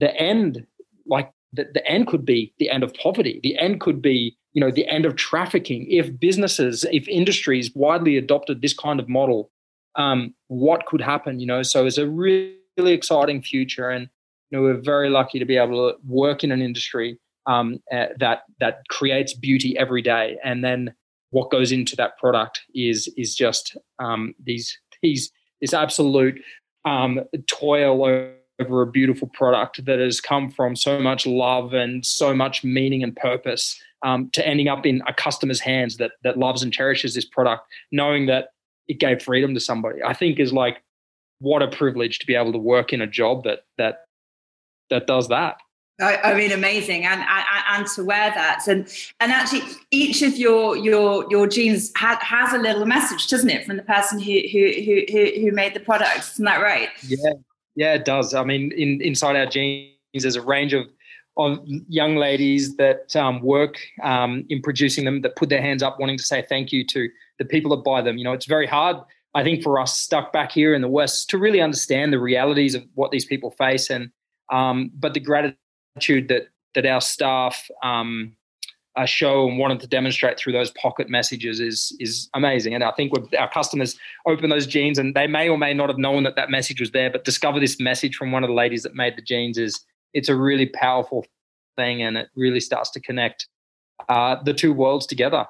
the 0.00 0.14
end 0.16 0.66
like 1.06 1.30
the, 1.52 1.68
the 1.74 1.86
end 1.86 2.06
could 2.06 2.24
be 2.24 2.54
the 2.58 2.70
end 2.70 2.82
of 2.82 2.94
poverty. 2.94 3.40
The 3.42 3.58
end 3.58 3.80
could 3.80 4.00
be 4.00 4.36
you 4.52 4.60
know 4.60 4.70
the 4.70 4.86
end 4.88 5.06
of 5.06 5.16
trafficking. 5.16 5.86
If 5.90 6.18
businesses 6.18 6.84
if 6.92 7.06
industries 7.08 7.74
widely 7.74 8.16
adopted 8.16 8.62
this 8.62 8.74
kind 8.74 9.00
of 9.00 9.08
model 9.08 9.50
um, 9.96 10.34
what 10.48 10.86
could 10.86 11.00
happen 11.00 11.40
you 11.40 11.46
know? 11.46 11.62
So 11.62 11.86
it's 11.86 11.98
a 11.98 12.08
really 12.08 12.56
really 12.76 12.92
exciting 12.92 13.42
future, 13.42 13.90
and 13.90 14.08
you 14.50 14.58
know 14.58 14.62
we're 14.62 14.80
very 14.80 15.10
lucky 15.10 15.38
to 15.38 15.44
be 15.44 15.56
able 15.56 15.90
to 15.90 15.98
work 16.06 16.44
in 16.44 16.52
an 16.52 16.62
industry 16.62 17.18
um, 17.46 17.80
uh, 17.92 18.06
that 18.18 18.42
that 18.60 18.82
creates 18.88 19.34
beauty 19.34 19.76
every 19.78 20.02
day, 20.02 20.38
and 20.44 20.64
then 20.64 20.94
what 21.30 21.50
goes 21.50 21.72
into 21.72 21.96
that 21.96 22.18
product 22.18 22.62
is 22.74 23.12
is 23.16 23.34
just 23.34 23.76
um, 23.98 24.34
these 24.42 24.78
these 25.02 25.30
this 25.60 25.74
absolute 25.74 26.40
um, 26.84 27.20
toil 27.48 27.96
over 28.60 28.82
a 28.82 28.86
beautiful 28.86 29.28
product 29.28 29.84
that 29.84 29.98
has 29.98 30.20
come 30.20 30.50
from 30.50 30.76
so 30.76 31.00
much 31.00 31.26
love 31.26 31.72
and 31.72 32.04
so 32.04 32.34
much 32.34 32.62
meaning 32.62 33.02
and 33.02 33.16
purpose 33.16 33.80
um, 34.02 34.30
to 34.30 34.46
ending 34.46 34.68
up 34.68 34.86
in 34.86 35.02
a 35.06 35.14
customer's 35.14 35.60
hands 35.60 35.96
that 35.98 36.12
that 36.22 36.38
loves 36.38 36.62
and 36.62 36.72
cherishes 36.72 37.14
this 37.14 37.24
product, 37.24 37.66
knowing 37.92 38.26
that 38.26 38.48
it 38.88 38.98
gave 38.98 39.22
freedom 39.22 39.54
to 39.54 39.60
somebody. 39.60 40.02
I 40.02 40.14
think 40.14 40.38
is 40.38 40.52
like 40.52 40.82
what 41.38 41.62
a 41.62 41.68
privilege 41.68 42.18
to 42.20 42.26
be 42.26 42.34
able 42.34 42.52
to 42.52 42.58
work 42.58 42.92
in 42.92 43.00
a 43.00 43.06
job 43.06 43.44
that 43.44 43.60
that 43.78 44.04
that 44.90 45.06
does 45.06 45.28
that. 45.28 45.58
I, 46.00 46.16
I 46.16 46.34
mean, 46.34 46.50
amazing, 46.50 47.04
and, 47.04 47.20
and 47.20 47.44
and 47.68 47.86
to 47.88 48.04
wear 48.04 48.30
that, 48.30 48.66
and 48.66 48.88
and 49.20 49.32
actually, 49.32 49.62
each 49.90 50.22
of 50.22 50.36
your 50.38 50.76
your 50.76 51.26
your 51.30 51.46
jeans 51.46 51.92
ha- 51.94 52.18
has 52.22 52.54
a 52.54 52.58
little 52.58 52.86
message, 52.86 53.28
doesn't 53.28 53.50
it, 53.50 53.66
from 53.66 53.76
the 53.76 53.82
person 53.82 54.18
who 54.18 54.40
who 54.50 54.72
who 55.12 55.40
who 55.42 55.52
made 55.52 55.74
the 55.74 55.80
product? 55.80 56.20
Isn't 56.32 56.46
that 56.46 56.62
right? 56.62 56.88
Yeah, 57.06 57.32
yeah, 57.74 57.94
it 57.94 58.04
does. 58.04 58.34
I 58.34 58.44
mean, 58.44 58.72
in 58.72 59.00
inside 59.00 59.36
our 59.36 59.46
jeans, 59.46 59.94
there's 60.14 60.36
a 60.36 60.42
range 60.42 60.72
of 60.74 60.86
of 61.36 61.58
young 61.88 62.16
ladies 62.16 62.76
that 62.76 63.14
um, 63.16 63.40
work 63.40 63.78
um, 64.02 64.44
in 64.48 64.60
producing 64.60 65.04
them 65.04 65.22
that 65.22 65.36
put 65.36 65.48
their 65.48 65.62
hands 65.62 65.82
up 65.82 65.98
wanting 65.98 66.18
to 66.18 66.24
say 66.24 66.42
thank 66.42 66.72
you 66.72 66.84
to 66.86 67.08
the 67.38 67.44
people 67.44 67.74
that 67.74 67.84
buy 67.84 68.02
them. 68.02 68.18
You 68.18 68.24
know, 68.24 68.32
it's 68.32 68.46
very 68.46 68.66
hard, 68.66 68.96
I 69.34 69.42
think, 69.42 69.62
for 69.62 69.80
us 69.80 69.96
stuck 69.96 70.32
back 70.32 70.52
here 70.52 70.74
in 70.74 70.82
the 70.82 70.88
West 70.88 71.30
to 71.30 71.38
really 71.38 71.60
understand 71.60 72.12
the 72.12 72.18
realities 72.18 72.74
of 72.74 72.84
what 72.94 73.10
these 73.10 73.24
people 73.24 73.52
face. 73.52 73.90
And 73.90 74.10
um, 74.52 74.90
but 74.94 75.14
the 75.14 75.20
gratitude 75.20 76.28
that 76.28 76.48
that 76.74 76.86
our 76.86 77.00
staff 77.00 77.68
um, 77.82 78.36
uh, 78.96 79.06
show 79.06 79.48
and 79.48 79.58
wanted 79.58 79.80
to 79.80 79.86
demonstrate 79.86 80.38
through 80.38 80.52
those 80.52 80.70
pocket 80.72 81.08
messages 81.08 81.60
is 81.60 81.96
is 82.00 82.28
amazing. 82.34 82.74
And 82.74 82.82
I 82.82 82.90
think 82.92 83.12
our 83.38 83.50
customers 83.50 83.96
open 84.26 84.50
those 84.50 84.66
jeans 84.66 84.98
and 84.98 85.14
they 85.14 85.26
may 85.26 85.48
or 85.48 85.58
may 85.58 85.72
not 85.74 85.88
have 85.88 85.98
known 85.98 86.24
that 86.24 86.36
that 86.36 86.50
message 86.50 86.80
was 86.80 86.90
there, 86.90 87.10
but 87.10 87.24
discover 87.24 87.60
this 87.60 87.78
message 87.80 88.16
from 88.16 88.32
one 88.32 88.42
of 88.42 88.48
the 88.48 88.54
ladies 88.54 88.82
that 88.82 88.94
made 88.94 89.16
the 89.16 89.22
jeans 89.22 89.58
is 89.58 89.84
it's 90.12 90.28
a 90.28 90.34
really 90.34 90.66
powerful 90.66 91.24
thing 91.76 92.02
and 92.02 92.16
it 92.16 92.28
really 92.34 92.60
starts 92.60 92.90
to 92.90 93.00
connect 93.00 93.46
uh, 94.08 94.36
the 94.42 94.54
two 94.54 94.72
worlds 94.72 95.06
together. 95.06 95.46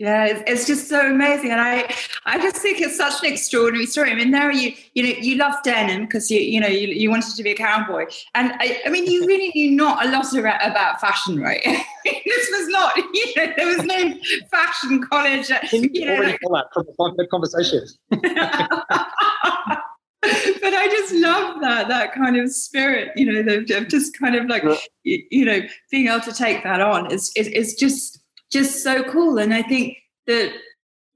Yeah, 0.00 0.26
it's, 0.26 0.42
it's, 0.48 0.66
just 0.66 0.88
so 0.88 1.08
amazing, 1.08 1.52
and 1.52 1.60
I, 1.60 1.88
I 2.26 2.36
just 2.38 2.56
think 2.56 2.80
it's 2.80 2.96
such 2.96 3.22
an 3.22 3.32
extraordinary 3.32 3.86
story. 3.86 4.10
I 4.10 4.16
mean, 4.16 4.32
there 4.32 4.50
you, 4.50 4.72
you 4.94 5.04
know, 5.04 5.10
you 5.20 5.36
love 5.36 5.54
denim 5.62 6.02
because 6.02 6.32
you, 6.32 6.40
you 6.40 6.58
know, 6.58 6.66
you, 6.66 6.88
you 6.88 7.10
wanted 7.10 7.36
to 7.36 7.42
be 7.44 7.52
a 7.52 7.54
cowboy, 7.54 8.06
and 8.34 8.54
I, 8.58 8.80
I 8.84 8.88
mean, 8.88 9.06
you 9.06 9.24
really 9.26 9.52
knew 9.54 9.70
not 9.70 10.04
a 10.04 10.10
lot 10.10 10.34
about, 10.34 11.00
fashion, 11.00 11.40
right? 11.40 11.62
this 12.04 12.50
was 12.50 12.66
not, 12.68 12.96
you 13.14 13.34
know, 13.36 13.52
there 13.56 13.68
was 13.68 13.84
no 13.84 14.14
fashion 14.50 15.00
college. 15.00 15.52
Uh, 15.52 15.60
you 15.70 16.06
know, 16.06 16.22
like, 16.22 16.40
that 16.40 16.66
from 16.96 17.14
a 17.20 17.26
conversation. 17.28 17.86
but 18.10 18.20
I 20.74 20.88
just 20.90 21.14
love 21.14 21.60
that 21.60 21.86
that 21.86 22.12
kind 22.14 22.36
of 22.36 22.52
spirit, 22.52 23.12
you 23.14 23.30
know, 23.30 23.60
of 23.60 23.88
just 23.88 24.18
kind 24.18 24.34
of 24.34 24.46
like 24.46 24.64
yeah. 25.04 25.18
you 25.30 25.44
know 25.44 25.60
being 25.92 26.08
able 26.08 26.18
to 26.20 26.32
take 26.32 26.64
that 26.64 26.80
on 26.80 27.12
is, 27.12 27.30
is 27.36 27.46
is 27.48 27.74
just 27.74 28.23
just 28.52 28.82
so 28.82 29.02
cool. 29.04 29.38
And 29.38 29.52
I 29.52 29.62
think 29.62 29.96
that 30.26 30.52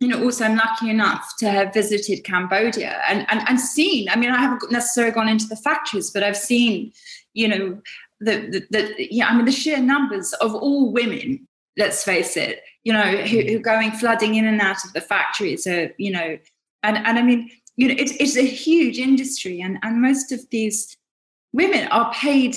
you 0.01 0.09
know 0.09 0.23
also 0.23 0.45
I'm 0.45 0.57
lucky 0.57 0.91
enough 0.91 1.35
to 1.39 1.49
have 1.49 1.75
visited 1.75 2.25
Cambodia 2.25 3.03
and 3.09 3.27
and 3.31 3.47
and 3.49 3.61
seen. 3.61 4.09
I 4.09 4.17
mean, 4.17 4.31
I 4.31 4.39
haven't 4.39 4.71
necessarily 4.71 5.13
gone 5.13 5.29
into 5.29 5.47
the 5.47 5.57
factories, 5.57 6.11
but 6.11 6.23
I've 6.23 6.37
seen, 6.37 6.93
you 7.35 7.49
know, 7.49 7.81
the 8.21 8.49
the, 8.51 8.67
the 8.71 9.09
yeah, 9.11 9.29
I 9.29 9.37
mean 9.37 9.45
the 9.45 9.53
sheer 9.53 9.81
numbers 9.81 10.33
of 10.35 10.55
all 10.55 10.93
women. 10.93 11.47
Let's 11.77 12.03
face 12.03 12.37
it, 12.37 12.61
you 12.83 12.93
know, 12.93 13.03
who, 13.03 13.41
who 13.43 13.57
are 13.59 13.61
going 13.61 13.93
flooding 13.93 14.35
in 14.35 14.47
and 14.47 14.61
out 14.61 14.85
of 14.85 14.93
the 14.95 15.01
factories. 15.01 15.65
Are, 15.65 15.93
you 15.97 16.11
know, 16.11 16.39
and 16.83 16.97
and 16.97 17.19
I 17.19 17.23
mean 17.23 17.51
you 17.79 17.87
know, 17.87 17.95
it's, 17.97 18.13
it's 18.19 18.37
a 18.37 18.45
huge 18.45 18.99
industry, 18.99 19.61
and, 19.61 19.79
and 19.83 20.03
most 20.03 20.33
of 20.33 20.41
these 20.51 20.97
women 21.53 21.87
are 21.89 22.13
paid, 22.13 22.57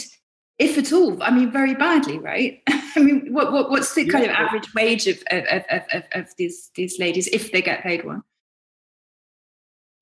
if 0.62 0.78
at 0.78 0.94
all, 0.94 1.22
I 1.24 1.32
mean, 1.32 1.52
very 1.52 1.74
badly, 1.74 2.20
right? 2.20 2.62
I 2.70 3.00
mean, 3.00 3.34
what, 3.34 3.52
what 3.52 3.72
what's 3.72 3.96
the 3.96 4.06
kind 4.06 4.26
yeah. 4.26 4.32
of 4.32 4.48
average 4.48 4.74
wage 4.76 5.08
of, 5.08 5.22
of, 5.32 5.44
of, 5.46 5.82
of, 5.92 6.04
of 6.14 6.28
these, 6.38 6.70
these 6.76 7.00
ladies 7.00 7.28
if 7.28 7.52
they 7.52 7.64
get 7.64 7.82
paid 7.82 8.06
one? 8.06 8.22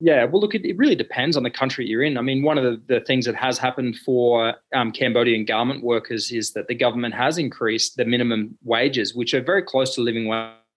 Yeah, 0.02 0.26
well, 0.26 0.42
look, 0.42 0.56
it, 0.56 0.66
it, 0.66 0.78
really 0.78 0.96
depends 0.96 1.36
on 1.36 1.44
the 1.44 1.50
country 1.50 1.86
you're 1.86 2.04
in. 2.04 2.18
I 2.18 2.22
mean, 2.22 2.44
one 2.44 2.58
of 2.58 2.64
the, 2.64 2.82
the 2.94 3.02
things 3.02 3.26
that 3.26 3.36
has 3.36 3.58
happened 3.58 3.98
for 4.06 4.54
um, 4.74 4.92
Cambodian 4.92 5.46
garment 5.46 5.84
workers 5.84 6.32
is 6.32 6.54
that 6.54 6.68
the 6.68 6.76
government 6.76 7.14
has 7.14 7.38
increased 7.38 7.98
the 7.98 8.06
minimum 8.06 8.58
wages, 8.64 9.14
which 9.14 9.34
are 9.34 9.42
very 9.42 9.62
close 9.62 9.96
to 9.96 10.02
living 10.02 10.28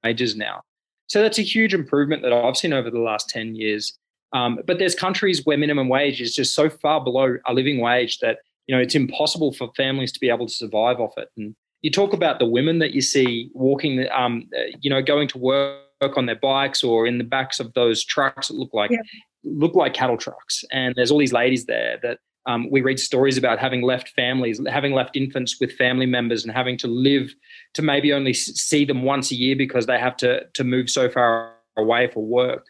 wages 0.05 0.37
now. 0.37 0.61
So 1.07 1.23
that's 1.23 1.39
a 1.39 1.43
huge 1.43 1.75
improvement 1.75 2.23
that 2.23 2.33
I've 2.33 2.57
seen 2.57 2.73
over 2.73 2.91
the 2.91 2.99
last 2.99 3.29
10 3.31 3.55
years. 3.55 3.97
Um, 4.33 4.59
but 4.67 4.79
there's 4.79 4.95
countries 4.95 5.45
where 5.45 5.59
minimum 5.59 5.89
wage 5.89 6.21
is 6.21 6.35
just 6.35 6.55
so 6.55 6.69
far 6.69 7.03
below 7.03 7.37
a 7.47 7.53
living 7.53 7.81
wage 7.81 8.19
that 8.21 8.39
you 8.67 8.75
know 8.75 8.81
it's 8.81 8.95
impossible 8.95 9.53
for 9.53 9.71
families 9.77 10.13
to 10.13 10.21
be 10.21 10.29
able 10.29 10.47
to 10.47 10.55
survive 10.55 11.01
off 11.01 11.15
it. 11.17 11.29
And 11.37 11.55
you 11.83 11.91
talk 11.91 12.13
about 12.13 12.39
the 12.39 12.47
women 12.47 12.79
that 12.79 12.93
you 12.93 13.01
see 13.01 13.51
walking, 13.55 14.07
um, 14.13 14.49
you 14.81 14.89
know, 14.89 15.03
going 15.03 15.29
to 15.29 15.39
work 15.39 16.17
on 16.17 16.27
their 16.27 16.37
bikes 16.37 16.83
or 16.83 17.07
in 17.07 17.19
the 17.19 17.25
backs 17.25 17.61
of 17.61 17.75
those 17.75 18.05
trucks 18.05 18.49
that 18.49 18.55
look 18.55 18.73
like 18.73 18.91
yeah. 18.91 18.99
look 19.45 19.75
like 19.75 19.95
cattle 19.95 20.17
trucks. 20.17 20.65
And 20.71 20.95
there's 20.97 21.11
all 21.11 21.19
these 21.19 21.33
ladies 21.33 21.67
there 21.67 21.99
that 22.03 22.19
um, 22.47 22.71
we 22.71 22.81
read 22.81 22.99
stories 22.99 23.39
about 23.39 23.59
having 23.59 23.83
left 23.83 24.09
families, 24.11 24.61
having 24.69 24.93
left 24.93 25.17
infants 25.17 25.61
with 25.61 25.73
family 25.73 26.07
members, 26.07 26.45
and 26.45 26.53
having 26.53 26.77
to 26.79 26.89
live 26.89 27.35
to 27.75 27.83
maybe 27.83 28.13
only 28.13 28.33
see 28.33 28.85
them 28.85 29.03
once 29.03 29.31
a 29.31 29.37
year 29.37 29.57
because 29.57 29.87
they 29.87 29.99
have 29.99 30.17
to 30.19 30.45
to 30.55 30.65
move 30.65 30.89
so 30.89 31.09
far 31.09 31.55
away 31.77 32.09
for 32.09 32.25
work. 32.25 32.67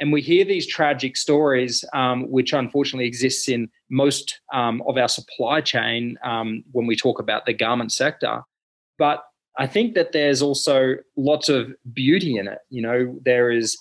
And 0.00 0.12
we 0.12 0.22
hear 0.22 0.44
these 0.44 0.66
tragic 0.66 1.16
stories, 1.16 1.84
um, 1.92 2.28
which 2.30 2.54
unfortunately 2.54 3.06
exists 3.06 3.48
in 3.48 3.70
most 3.90 4.40
um, 4.52 4.82
of 4.88 4.96
our 4.96 5.08
supply 5.08 5.60
chain 5.60 6.18
um, 6.24 6.64
when 6.72 6.86
we 6.86 6.96
talk 6.96 7.20
about 7.20 7.44
the 7.44 7.52
garment 7.52 7.92
sector. 7.92 8.40
But 8.98 9.22
I 9.58 9.66
think 9.66 9.94
that 9.94 10.12
there's 10.12 10.40
also 10.40 10.96
lots 11.16 11.50
of 11.50 11.72
beauty 11.92 12.38
in 12.38 12.48
it. 12.48 12.58
You 12.70 12.80
know, 12.80 13.18
there 13.24 13.50
is 13.50 13.76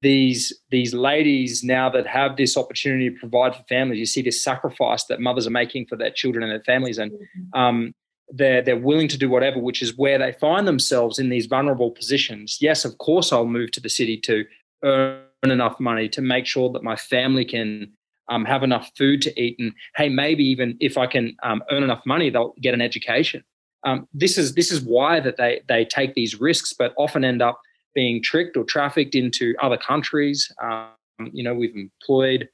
these 0.00 0.58
these 0.70 0.94
ladies 0.94 1.62
now 1.62 1.90
that 1.90 2.06
have 2.06 2.36
this 2.36 2.56
opportunity 2.56 3.10
to 3.10 3.18
provide 3.18 3.54
for 3.54 3.62
families. 3.68 3.98
You 3.98 4.06
see 4.06 4.22
this 4.22 4.42
sacrifice 4.42 5.04
that 5.04 5.20
mothers 5.20 5.46
are 5.46 5.50
making 5.50 5.86
for 5.86 5.96
their 5.96 6.10
children 6.10 6.42
and 6.42 6.52
their 6.52 6.64
families, 6.64 6.96
and 6.96 7.12
mm-hmm. 7.12 7.60
um, 7.60 7.94
they're 8.30 8.62
they're 8.62 8.78
willing 8.78 9.08
to 9.08 9.18
do 9.18 9.28
whatever, 9.28 9.58
which 9.58 9.82
is 9.82 9.96
where 9.98 10.18
they 10.18 10.32
find 10.32 10.66
themselves 10.66 11.18
in 11.18 11.28
these 11.28 11.46
vulnerable 11.46 11.90
positions. 11.90 12.58
Yes, 12.60 12.84
of 12.86 12.96
course, 12.98 13.32
I'll 13.32 13.46
move 13.46 13.70
to 13.72 13.80
the 13.80 13.90
city 13.90 14.16
to 14.22 14.44
earn 14.82 15.25
enough 15.50 15.78
money 15.80 16.08
to 16.10 16.22
make 16.22 16.46
sure 16.46 16.70
that 16.72 16.82
my 16.82 16.96
family 16.96 17.44
can 17.44 17.92
um, 18.28 18.44
have 18.44 18.62
enough 18.62 18.90
food 18.96 19.22
to 19.22 19.40
eat 19.40 19.56
and 19.58 19.72
hey 19.94 20.08
maybe 20.08 20.44
even 20.44 20.76
if 20.80 20.98
i 20.98 21.06
can 21.06 21.36
um, 21.42 21.62
earn 21.70 21.82
enough 21.82 22.02
money 22.06 22.30
they'll 22.30 22.54
get 22.60 22.74
an 22.74 22.80
education. 22.80 23.44
Um, 23.84 24.08
this 24.12 24.36
is 24.36 24.54
this 24.54 24.72
is 24.72 24.80
why 24.80 25.20
that 25.20 25.36
they 25.36 25.60
they 25.68 25.84
take 25.84 26.14
these 26.14 26.40
risks 26.40 26.72
but 26.72 26.92
often 26.96 27.24
end 27.24 27.42
up 27.42 27.60
being 27.94 28.22
tricked 28.22 28.56
or 28.56 28.64
trafficked 28.64 29.14
into 29.14 29.54
other 29.62 29.78
countries. 29.78 30.52
Um, 30.62 30.90
you 31.32 31.42
know 31.42 31.54
we've 31.54 31.74
employed 31.74 32.48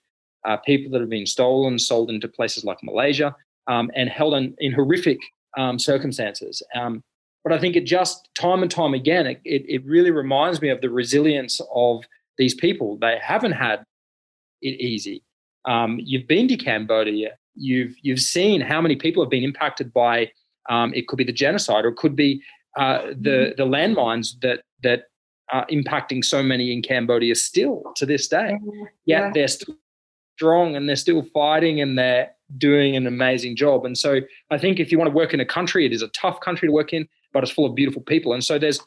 uh, 0.47 0.57
people 0.59 0.91
that 0.93 1.01
have 1.01 1.11
been 1.11 1.27
stolen 1.27 1.79
sold 1.79 2.11
into 2.11 2.29
places 2.29 2.65
like 2.65 2.79
malaysia 2.83 3.35
um, 3.69 3.91
and 3.95 4.09
held 4.09 4.35
in, 4.35 4.55
in 4.59 4.73
horrific 4.73 5.19
um, 5.57 5.79
circumstances. 5.79 6.63
But 7.45 7.53
i 7.53 7.59
think 7.59 7.75
it 7.75 7.87
just 7.87 8.29
time 8.37 8.63
and 8.63 8.71
time 8.71 8.95
again 8.95 9.27
it, 9.27 9.41
it, 9.45 9.65
it 9.69 9.85
really 9.85 10.13
reminds 10.13 10.63
me 10.63 10.69
of 10.69 10.81
the 10.81 10.91
resilience 10.91 11.61
of 11.75 12.05
these 12.39 12.55
people. 12.55 12.99
They 13.01 13.19
haven't 13.23 13.53
had 13.53 13.85
it 14.61 14.81
easy. 14.81 15.23
Um, 15.65 16.01
you've 16.03 16.27
been 16.27 16.49
to 16.49 16.57
Cambodia. 16.57 17.37
You've 17.55 17.95
you've 18.03 18.21
seen 18.21 18.61
how 18.61 18.81
many 18.81 18.97
people 18.97 19.23
have 19.23 19.31
been 19.31 19.45
impacted 19.45 19.93
by. 19.93 20.31
Um, 20.71 20.95
it 20.95 21.09
could 21.09 21.17
be 21.17 21.25
the 21.25 21.33
genocide, 21.33 21.85
or 21.85 21.89
it 21.89 21.97
could 21.97 22.17
be 22.17 22.43
uh, 22.77 23.09
the 23.09 23.55
mm-hmm. 23.57 23.63
the 23.63 23.67
landmines 23.67 24.41
that 24.41 24.63
that 24.83 25.05
are 25.51 25.67
impacting 25.67 26.25
so 26.25 26.43
many 26.43 26.73
in 26.73 26.83
Cambodia 26.83 27.35
still 27.35 27.83
to 27.97 28.07
this 28.07 28.27
day. 28.29 28.59
Yet 29.05 29.21
yeah. 29.21 29.31
they're 29.35 29.49
still 29.49 29.77
strong 30.37 30.77
and 30.77 30.89
they're 30.89 30.97
still 30.97 31.23
fighting 31.23 31.81
and 31.81 31.99
they're 31.99 32.31
doing 32.59 32.97
an 32.97 33.07
amazing 33.07 33.57
job. 33.57 33.85
And 33.85 33.97
so 33.97 34.21
I 34.51 34.59
think 34.59 34.81
if 34.81 34.91
you 34.91 34.99
want 34.99 35.11
to 35.11 35.15
work 35.15 35.35
in 35.35 35.41
a 35.41 35.45
country, 35.45 35.85
it 35.85 35.93
is 35.93 36.03
a 36.03 36.09
tough 36.09 36.41
country 36.41 36.69
to 36.69 36.73
work 36.73 36.93
in, 36.93 37.07
but 37.33 37.43
it's 37.43 37.53
full 37.53 37.67
of 37.67 37.75
beautiful 37.75 38.03
people. 38.03 38.33
And 38.33 38.43
so 38.43 38.59
there's 38.59 38.81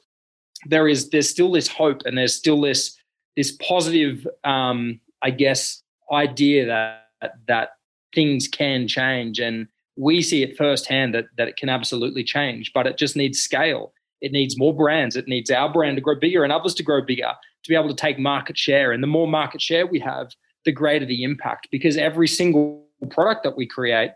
there 0.65 0.87
is 0.87 1.09
there's 1.09 1.29
still 1.29 1.51
this 1.51 1.67
hope 1.67 2.01
and 2.05 2.17
there's 2.17 2.33
still 2.33 2.61
this 2.61 2.97
this 3.35 3.51
positive, 3.51 4.27
um, 4.43 4.99
I 5.21 5.31
guess, 5.31 5.81
idea 6.11 6.65
that 6.65 7.33
that 7.47 7.69
things 8.13 8.47
can 8.47 8.87
change, 8.87 9.39
and 9.39 9.67
we 9.97 10.21
see 10.21 10.43
it 10.43 10.57
firsthand 10.57 11.13
that 11.13 11.25
that 11.37 11.47
it 11.47 11.57
can 11.57 11.69
absolutely 11.69 12.23
change. 12.23 12.71
But 12.73 12.87
it 12.87 12.97
just 12.97 13.15
needs 13.15 13.39
scale. 13.39 13.93
It 14.21 14.31
needs 14.31 14.57
more 14.57 14.75
brands. 14.75 15.15
It 15.15 15.27
needs 15.27 15.51
our 15.51 15.71
brand 15.71 15.97
to 15.97 16.01
grow 16.01 16.15
bigger 16.15 16.43
and 16.43 16.51
others 16.51 16.73
to 16.75 16.83
grow 16.83 17.01
bigger 17.01 17.33
to 17.65 17.69
be 17.69 17.75
able 17.75 17.89
to 17.89 17.95
take 17.95 18.19
market 18.19 18.57
share. 18.57 18.91
And 18.91 19.01
the 19.01 19.07
more 19.07 19.27
market 19.27 19.61
share 19.61 19.85
we 19.87 19.99
have, 19.99 20.31
the 20.65 20.71
greater 20.71 21.05
the 21.05 21.23
impact. 21.23 21.67
Because 21.71 21.97
every 21.97 22.27
single 22.27 22.87
product 23.09 23.43
that 23.43 23.57
we 23.57 23.67
create 23.67 24.11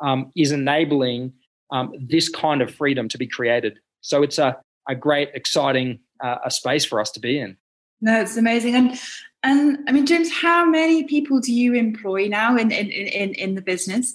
um, 0.00 0.32
is 0.36 0.52
enabling 0.52 1.32
um, 1.70 1.92
this 2.00 2.28
kind 2.28 2.62
of 2.62 2.74
freedom 2.74 3.08
to 3.10 3.18
be 3.18 3.26
created. 3.26 3.78
So 4.00 4.22
it's 4.22 4.38
a, 4.38 4.56
a 4.88 4.94
great, 4.94 5.30
exciting 5.34 6.00
uh, 6.22 6.36
a 6.44 6.50
space 6.50 6.84
for 6.84 7.00
us 7.00 7.10
to 7.12 7.20
be 7.20 7.38
in. 7.38 7.56
No, 8.00 8.20
it's 8.20 8.36
amazing. 8.36 8.74
And 8.74 9.00
and 9.42 9.78
I 9.88 9.92
mean, 9.92 10.06
James, 10.06 10.32
how 10.32 10.64
many 10.64 11.04
people 11.04 11.40
do 11.40 11.52
you 11.52 11.74
employ 11.74 12.28
now 12.28 12.56
in 12.56 12.70
in 12.70 12.90
in, 12.90 13.34
in 13.34 13.54
the 13.54 13.62
business? 13.62 14.14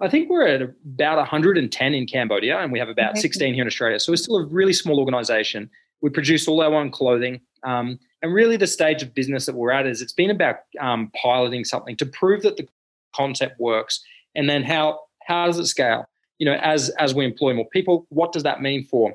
I 0.00 0.08
think 0.08 0.28
we're 0.28 0.46
at 0.46 0.60
about 0.60 1.16
110 1.16 1.94
in 1.94 2.06
Cambodia, 2.06 2.58
and 2.58 2.70
we 2.70 2.78
have 2.78 2.90
about 2.90 3.16
16 3.16 3.54
here 3.54 3.62
in 3.62 3.66
Australia. 3.66 3.98
So 3.98 4.12
we're 4.12 4.16
still 4.16 4.36
a 4.36 4.44
really 4.44 4.74
small 4.74 5.00
organization. 5.00 5.70
We 6.02 6.10
produce 6.10 6.46
all 6.46 6.60
our 6.60 6.74
own 6.74 6.90
clothing. 6.90 7.40
Um, 7.62 7.98
and 8.20 8.34
really, 8.34 8.58
the 8.58 8.66
stage 8.66 9.02
of 9.02 9.14
business 9.14 9.46
that 9.46 9.54
we're 9.54 9.72
at 9.72 9.86
is 9.86 10.02
it's 10.02 10.12
been 10.12 10.30
about 10.30 10.56
um, 10.80 11.10
piloting 11.22 11.64
something 11.64 11.96
to 11.96 12.06
prove 12.06 12.42
that 12.42 12.58
the 12.58 12.68
concept 13.14 13.58
works, 13.58 14.02
and 14.34 14.50
then 14.50 14.62
how 14.62 15.00
how 15.26 15.46
does 15.46 15.58
it 15.58 15.66
scale? 15.66 16.06
You 16.38 16.46
know, 16.46 16.58
as 16.62 16.90
as 16.98 17.14
we 17.14 17.24
employ 17.24 17.54
more 17.54 17.68
people, 17.72 18.06
what 18.10 18.32
does 18.32 18.42
that 18.42 18.60
mean 18.60 18.84
for 18.84 19.14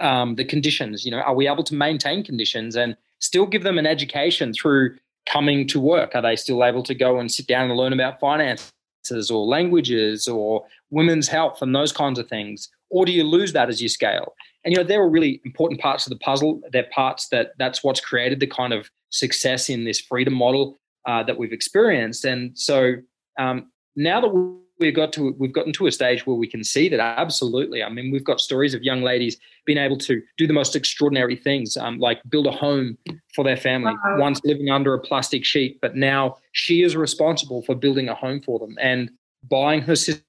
um, 0.00 0.34
the 0.34 0.44
conditions. 0.44 1.04
You 1.04 1.10
know, 1.10 1.20
are 1.20 1.34
we 1.34 1.48
able 1.48 1.64
to 1.64 1.74
maintain 1.74 2.24
conditions 2.24 2.76
and 2.76 2.96
still 3.20 3.46
give 3.46 3.62
them 3.62 3.78
an 3.78 3.86
education 3.86 4.52
through 4.52 4.96
coming 5.26 5.66
to 5.68 5.80
work? 5.80 6.14
Are 6.14 6.22
they 6.22 6.36
still 6.36 6.64
able 6.64 6.82
to 6.84 6.94
go 6.94 7.18
and 7.18 7.30
sit 7.30 7.46
down 7.46 7.68
and 7.68 7.76
learn 7.76 7.92
about 7.92 8.20
finances 8.20 9.30
or 9.30 9.44
languages 9.44 10.28
or 10.28 10.64
women's 10.90 11.28
health 11.28 11.62
and 11.62 11.74
those 11.74 11.92
kinds 11.92 12.18
of 12.18 12.28
things? 12.28 12.68
Or 12.90 13.04
do 13.04 13.12
you 13.12 13.24
lose 13.24 13.52
that 13.52 13.68
as 13.68 13.82
you 13.82 13.88
scale? 13.88 14.34
And 14.64 14.72
you 14.72 14.78
know, 14.78 14.84
they're 14.84 15.08
really 15.08 15.40
important 15.44 15.80
parts 15.80 16.06
of 16.06 16.10
the 16.10 16.18
puzzle. 16.18 16.60
They're 16.72 16.88
parts 16.92 17.28
that 17.28 17.52
that's 17.58 17.84
what's 17.84 18.00
created 18.00 18.40
the 18.40 18.46
kind 18.46 18.72
of 18.72 18.90
success 19.10 19.68
in 19.68 19.84
this 19.84 20.00
freedom 20.00 20.34
model 20.34 20.78
uh, 21.06 21.22
that 21.22 21.38
we've 21.38 21.52
experienced. 21.52 22.24
And 22.24 22.56
so 22.58 22.96
um, 23.38 23.70
now 23.94 24.20
that 24.20 24.28
we've 24.78 24.94
got 24.94 25.12
to 25.14 25.34
we've 25.38 25.52
gotten 25.52 25.72
to 25.74 25.86
a 25.86 25.92
stage 25.92 26.26
where 26.26 26.36
we 26.36 26.46
can 26.46 26.62
see 26.64 26.88
that 26.88 27.00
absolutely. 27.00 27.82
I 27.82 27.88
mean, 27.88 28.10
we've 28.10 28.24
got 28.24 28.40
stories 28.40 28.74
of 28.74 28.82
young 28.82 29.02
ladies 29.02 29.36
being 29.64 29.78
able 29.78 29.96
to 29.98 30.22
do 30.36 30.46
the 30.46 30.52
most 30.52 30.76
extraordinary 30.76 31.36
things, 31.36 31.76
um, 31.76 31.98
like 31.98 32.20
build 32.28 32.46
a 32.46 32.52
home 32.52 32.96
for 33.34 33.44
their 33.44 33.56
family. 33.56 33.94
Wow. 34.04 34.18
Once 34.18 34.40
living 34.44 34.70
under 34.70 34.94
a 34.94 34.98
plastic 34.98 35.44
sheet, 35.44 35.80
but 35.80 35.96
now 35.96 36.36
she 36.52 36.82
is 36.82 36.96
responsible 36.96 37.62
for 37.62 37.74
building 37.74 38.08
a 38.08 38.14
home 38.14 38.40
for 38.40 38.58
them 38.58 38.76
and 38.80 39.10
buying 39.48 39.82
her 39.82 39.96
sister 39.96 40.22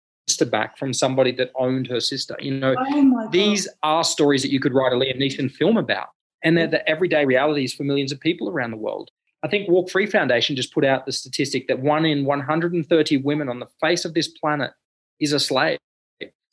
back 0.50 0.78
from 0.78 0.94
somebody 0.94 1.32
that 1.34 1.52
owned 1.56 1.88
her 1.88 2.00
sister. 2.00 2.36
You 2.40 2.60
know, 2.60 2.76
oh 2.78 3.30
these 3.32 3.68
are 3.84 4.04
stories 4.04 4.42
that 4.42 4.52
you 4.52 4.60
could 4.60 4.74
write 4.74 4.94
a 4.94 4.96
Liam 4.96 5.18
Neeson 5.18 5.52
film 5.52 5.78
about, 5.78 6.10
and 6.44 6.58
they're 6.58 6.68
the 6.68 6.88
everyday 6.88 7.26
realities 7.26 7.74
for 7.74 7.84
millions 7.84 8.12
of 8.12 8.20
people 8.20 8.50
around 8.50 8.72
the 8.72 8.78
world. 8.78 9.12
I 9.44 9.48
think 9.48 9.70
Walk 9.70 9.90
Free 9.90 10.06
Foundation 10.06 10.56
just 10.56 10.74
put 10.74 10.84
out 10.84 11.06
the 11.06 11.12
statistic 11.12 11.68
that 11.68 11.80
one 11.80 12.06
in 12.06 12.26
130 12.26 13.18
women 13.18 13.50
on 13.50 13.60
the 13.60 13.68
face 13.80 14.04
of 14.04 14.14
this 14.14 14.28
planet 14.28 14.72
is 15.20 15.32
a 15.32 15.40
slave. 15.40 15.78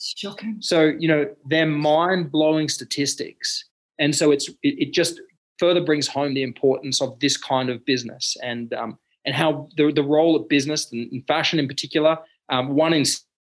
Shocking. 0.00 0.56
So, 0.60 0.92
you 0.98 1.08
know, 1.08 1.26
they're 1.48 1.66
mind 1.66 2.30
blowing 2.30 2.68
statistics. 2.68 3.64
And 3.98 4.14
so 4.14 4.30
it's, 4.30 4.48
it, 4.62 4.74
it, 4.78 4.92
just 4.92 5.20
further 5.58 5.80
brings 5.82 6.06
home 6.06 6.34
the 6.34 6.42
importance 6.42 7.00
of 7.00 7.18
this 7.20 7.36
kind 7.36 7.70
of 7.70 7.84
business 7.86 8.36
and, 8.42 8.74
um, 8.74 8.98
and 9.24 9.34
how 9.34 9.68
the, 9.76 9.92
the 9.92 10.02
role 10.02 10.36
of 10.36 10.48
business 10.48 10.92
and, 10.92 11.26
fashion 11.26 11.58
in 11.58 11.68
particular, 11.68 12.18
um, 12.50 12.74
one 12.74 12.92
in 12.92 13.04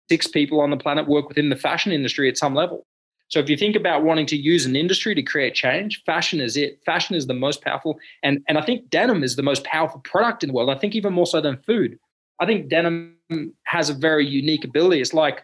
six 0.09 0.27
people 0.27 0.59
on 0.59 0.69
the 0.69 0.77
planet 0.77 1.07
work 1.07 1.27
within 1.27 1.49
the 1.49 1.55
fashion 1.55 1.91
industry 1.91 2.29
at 2.29 2.37
some 2.37 2.53
level. 2.53 2.85
So 3.29 3.39
if 3.39 3.49
you 3.49 3.57
think 3.57 3.75
about 3.75 4.03
wanting 4.03 4.27
to 4.27 4.37
use 4.37 4.65
an 4.65 4.75
industry 4.75 5.15
to 5.15 5.23
create 5.23 5.55
change, 5.55 6.03
fashion 6.05 6.39
is 6.39 6.55
it. 6.55 6.79
Fashion 6.85 7.15
is 7.15 7.25
the 7.25 7.33
most 7.33 7.61
powerful. 7.61 7.97
And, 8.21 8.43
and 8.47 8.57
I 8.57 8.61
think 8.61 8.89
denim 8.89 9.23
is 9.23 9.35
the 9.35 9.43
most 9.43 9.63
powerful 9.63 10.01
product 10.01 10.43
in 10.43 10.49
the 10.49 10.53
world. 10.53 10.69
I 10.69 10.77
think 10.77 10.95
even 10.95 11.13
more 11.13 11.25
so 11.25 11.41
than 11.41 11.57
food. 11.65 11.97
I 12.39 12.45
think 12.45 12.69
denim 12.69 13.15
has 13.63 13.89
a 13.89 13.93
very 13.93 14.25
unique 14.27 14.63
ability. 14.63 15.01
It's 15.01 15.13
like, 15.13 15.43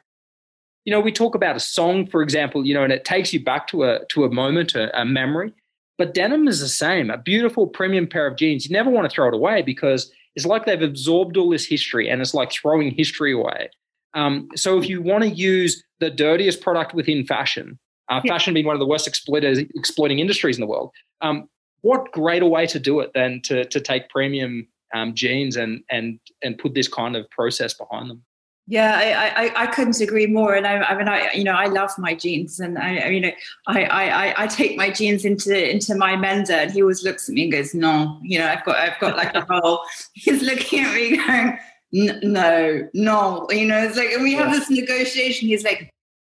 you 0.85 0.91
know, 0.91 0.99
we 0.99 1.11
talk 1.11 1.35
about 1.35 1.55
a 1.55 1.59
song, 1.59 2.07
for 2.07 2.21
example, 2.21 2.65
you 2.65 2.73
know, 2.73 2.83
and 2.83 2.93
it 2.93 3.05
takes 3.05 3.33
you 3.33 3.43
back 3.43 3.67
to 3.67 3.83
a 3.83 4.05
to 4.09 4.23
a 4.23 4.31
moment, 4.31 4.75
a, 4.75 4.99
a 4.99 5.05
memory. 5.05 5.53
But 5.97 6.13
denim 6.13 6.47
is 6.47 6.61
the 6.61 6.67
same. 6.67 7.09
A 7.09 7.17
beautiful 7.17 7.67
premium 7.67 8.07
pair 8.07 8.25
of 8.25 8.37
jeans. 8.37 8.65
You 8.65 8.73
never 8.73 8.89
want 8.89 9.09
to 9.09 9.13
throw 9.13 9.27
it 9.27 9.33
away 9.33 9.61
because 9.61 10.11
it's 10.35 10.45
like 10.45 10.65
they've 10.65 10.81
absorbed 10.81 11.37
all 11.37 11.49
this 11.49 11.65
history 11.65 12.09
and 12.09 12.21
it's 12.21 12.33
like 12.33 12.51
throwing 12.51 12.91
history 12.91 13.33
away. 13.33 13.69
Um, 14.13 14.47
so 14.55 14.77
if 14.77 14.87
you 14.87 15.01
want 15.01 15.23
to 15.23 15.29
use 15.29 15.83
the 15.99 16.09
dirtiest 16.09 16.61
product 16.61 16.93
within 16.93 17.25
fashion, 17.25 17.79
uh, 18.09 18.21
yeah. 18.23 18.33
fashion 18.33 18.53
being 18.53 18.65
one 18.65 18.75
of 18.75 18.79
the 18.79 18.85
worst 18.85 19.07
exploiting 19.07 20.19
industries 20.19 20.57
in 20.57 20.61
the 20.61 20.67
world, 20.67 20.91
um, 21.21 21.49
what 21.81 22.11
greater 22.11 22.45
way 22.45 22.65
to 22.67 22.79
do 22.79 22.99
it 22.99 23.11
than 23.13 23.41
to, 23.45 23.65
to 23.65 23.79
take 23.79 24.09
premium 24.09 24.67
um, 24.93 25.13
jeans 25.13 25.55
and, 25.55 25.83
and, 25.89 26.19
and 26.43 26.57
put 26.57 26.73
this 26.73 26.87
kind 26.87 27.15
of 27.15 27.29
process 27.29 27.73
behind 27.73 28.09
them? 28.09 28.23
Yeah, 28.71 28.99
I, 28.99 29.45
I, 29.45 29.63
I 29.63 29.65
couldn't 29.65 29.99
agree 29.99 30.27
more. 30.27 30.53
And 30.53 30.67
I, 30.67 30.77
I 30.77 30.95
mean, 30.95 31.07
I, 31.07 31.31
you 31.33 31.43
know, 31.43 31.53
I 31.53 31.65
love 31.65 31.89
my 31.97 32.13
jeans, 32.13 32.59
and 32.59 32.77
I, 32.77 33.07
you 33.07 33.19
know, 33.19 33.31
I, 33.65 33.83
I, 33.85 34.43
I 34.43 34.47
take 34.47 34.77
my 34.77 34.91
jeans 34.91 35.25
into 35.25 35.73
into 35.73 35.95
my 35.95 36.15
mender, 36.15 36.53
and 36.53 36.71
he 36.71 36.83
always 36.83 37.03
looks 37.03 37.27
at 37.27 37.33
me 37.33 37.45
and 37.45 37.51
goes, 37.51 37.73
"No," 37.73 38.19
you 38.21 38.37
know, 38.37 38.45
I've 38.45 38.63
got, 38.63 38.75
I've 38.75 38.99
got 38.99 39.17
like 39.17 39.33
a 39.33 39.41
hole. 39.49 39.81
He's 40.13 40.43
looking 40.43 40.81
at 40.81 40.93
me 40.93 41.17
going, 41.17 41.57
no, 41.91 42.87
no, 42.93 43.47
you 43.49 43.65
know, 43.65 43.83
it's 43.83 43.97
like, 43.97 44.09
and 44.09 44.23
we 44.23 44.33
have 44.33 44.51
this 44.51 44.69
negotiation. 44.69 45.47
He's 45.47 45.63
like, 45.63 45.89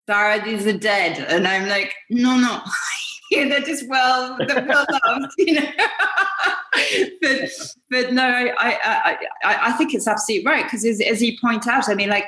Sarah, 0.09 0.43
these 0.45 0.67
are 0.67 0.79
dead. 0.79 1.19
And 1.29 1.47
I'm 1.47 1.69
like, 1.69 1.95
no, 2.11 2.37
no. 2.39 2.63
yeah, 3.31 3.49
they're 3.49 3.61
just 3.61 3.89
well, 3.89 4.37
they're 4.39 4.65
well 4.67 4.87
loved, 5.07 5.33
you 5.39 5.55
know. 5.55 5.67
but 7.21 7.51
but 7.91 8.13
no, 8.13 8.25
I 8.25 8.79
I 8.85 9.19
I, 9.45 9.59
I 9.69 9.73
think 9.73 9.95
it's 9.95 10.09
absolutely 10.09 10.47
right 10.47 10.65
because 10.65 10.85
as, 10.85 11.01
as 11.01 11.23
you 11.23 11.37
point 11.41 11.67
out, 11.67 11.89
I 11.89 11.95
mean, 11.95 12.09
like 12.09 12.27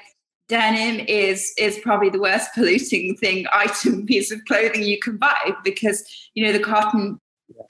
denim 0.48 1.05
is 1.09 1.52
is 1.57 1.78
probably 1.78 2.11
the 2.11 2.20
worst 2.20 2.50
polluting 2.55 3.16
thing 3.16 3.46
item 3.52 4.05
piece 4.05 4.31
of 4.31 4.44
clothing 4.46 4.83
you 4.83 4.98
can 4.98 5.16
buy 5.16 5.52
because 5.64 6.05
you 6.35 6.44
know 6.44 6.52
the 6.52 6.62
cotton 6.62 7.18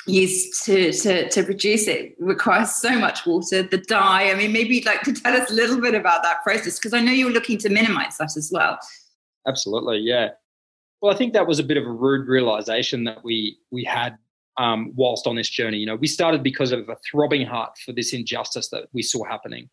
used 0.06 0.64
to, 0.64 0.92
to, 0.92 1.28
to 1.28 1.42
produce 1.42 1.86
it 1.86 2.14
requires 2.18 2.76
so 2.76 2.98
much 2.98 3.26
water. 3.26 3.62
The 3.62 3.78
dye, 3.78 4.30
I 4.30 4.34
mean, 4.34 4.52
maybe 4.52 4.76
you'd 4.76 4.86
like 4.86 5.02
to 5.02 5.12
tell 5.12 5.34
us 5.34 5.50
a 5.50 5.54
little 5.54 5.80
bit 5.80 5.94
about 5.94 6.22
that 6.22 6.42
process 6.42 6.78
because 6.78 6.94
I 6.94 7.00
know 7.00 7.12
you're 7.12 7.30
looking 7.30 7.58
to 7.58 7.68
minimize 7.68 8.18
that 8.18 8.36
as 8.36 8.50
well. 8.52 8.78
Absolutely, 9.46 9.98
yeah. 9.98 10.30
Well, 11.00 11.12
I 11.12 11.16
think 11.16 11.32
that 11.32 11.46
was 11.46 11.58
a 11.58 11.64
bit 11.64 11.76
of 11.76 11.86
a 11.86 11.90
rude 11.90 12.28
realization 12.28 13.04
that 13.04 13.24
we 13.24 13.56
we 13.70 13.84
had 13.84 14.18
um, 14.58 14.92
whilst 14.94 15.26
on 15.26 15.36
this 15.36 15.48
journey. 15.48 15.78
You 15.78 15.86
know, 15.86 15.96
we 15.96 16.06
started 16.06 16.42
because 16.42 16.72
of 16.72 16.88
a 16.88 16.96
throbbing 17.10 17.46
heart 17.46 17.78
for 17.84 17.92
this 17.92 18.12
injustice 18.12 18.68
that 18.70 18.88
we 18.92 19.02
saw 19.02 19.24
happening, 19.24 19.70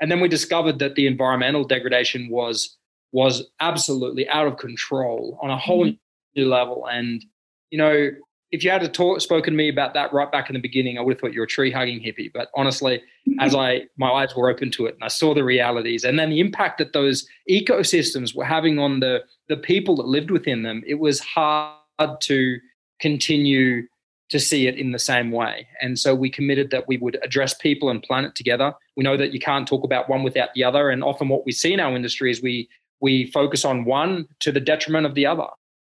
and 0.00 0.10
then 0.10 0.20
we 0.20 0.28
discovered 0.28 0.78
that 0.78 0.94
the 0.94 1.06
environmental 1.06 1.64
degradation 1.64 2.28
was 2.30 2.76
was 3.12 3.48
absolutely 3.60 4.28
out 4.28 4.46
of 4.46 4.58
control 4.58 5.38
on 5.42 5.50
a 5.50 5.56
whole 5.56 5.86
mm-hmm. 5.86 5.96
new 6.40 6.48
level. 6.48 6.86
And 6.86 7.24
you 7.70 7.78
know, 7.78 8.10
if 8.50 8.64
you 8.64 8.70
had 8.70 8.92
talk, 8.94 9.20
spoken 9.20 9.52
to 9.52 9.56
me 9.56 9.68
about 9.68 9.94
that 9.94 10.12
right 10.12 10.30
back 10.30 10.48
in 10.48 10.54
the 10.54 10.60
beginning, 10.60 10.98
I 10.98 11.02
would 11.02 11.14
have 11.14 11.20
thought 11.20 11.32
you're 11.32 11.44
a 11.44 11.48
tree 11.48 11.70
hugging 11.70 12.00
hippie. 12.00 12.32
But 12.32 12.48
honestly, 12.54 13.02
as 13.40 13.54
I 13.54 13.82
my 13.96 14.10
eyes 14.10 14.34
were 14.34 14.48
open 14.48 14.70
to 14.72 14.86
it 14.86 14.94
and 14.94 15.04
I 15.04 15.08
saw 15.08 15.34
the 15.34 15.44
realities 15.44 16.04
and 16.04 16.18
then 16.18 16.30
the 16.30 16.40
impact 16.40 16.78
that 16.78 16.92
those 16.92 17.26
ecosystems 17.50 18.34
were 18.34 18.44
having 18.44 18.78
on 18.78 19.00
the 19.00 19.22
the 19.48 19.56
people 19.56 19.96
that 19.96 20.06
lived 20.06 20.30
within 20.30 20.62
them, 20.62 20.82
it 20.86 20.98
was 20.98 21.20
hard 21.20 21.76
to 22.20 22.58
continue 23.00 23.82
to 24.30 24.38
see 24.38 24.66
it 24.66 24.76
in 24.76 24.92
the 24.92 24.98
same 24.98 25.30
way. 25.30 25.66
And 25.80 25.98
so 25.98 26.14
we 26.14 26.28
committed 26.28 26.70
that 26.70 26.86
we 26.86 26.98
would 26.98 27.18
address 27.22 27.54
people 27.54 27.88
and 27.88 28.02
planet 28.02 28.34
together. 28.34 28.74
We 28.94 29.04
know 29.04 29.16
that 29.16 29.32
you 29.32 29.40
can't 29.40 29.66
talk 29.66 29.84
about 29.84 30.08
one 30.08 30.22
without 30.22 30.50
the 30.54 30.64
other. 30.64 30.90
And 30.90 31.02
often 31.02 31.28
what 31.28 31.46
we 31.46 31.52
see 31.52 31.72
in 31.72 31.80
our 31.80 31.94
industry 31.94 32.30
is 32.30 32.42
we 32.42 32.68
we 33.00 33.30
focus 33.30 33.64
on 33.64 33.84
one 33.84 34.26
to 34.40 34.50
the 34.52 34.60
detriment 34.60 35.06
of 35.06 35.14
the 35.14 35.26
other. 35.26 35.46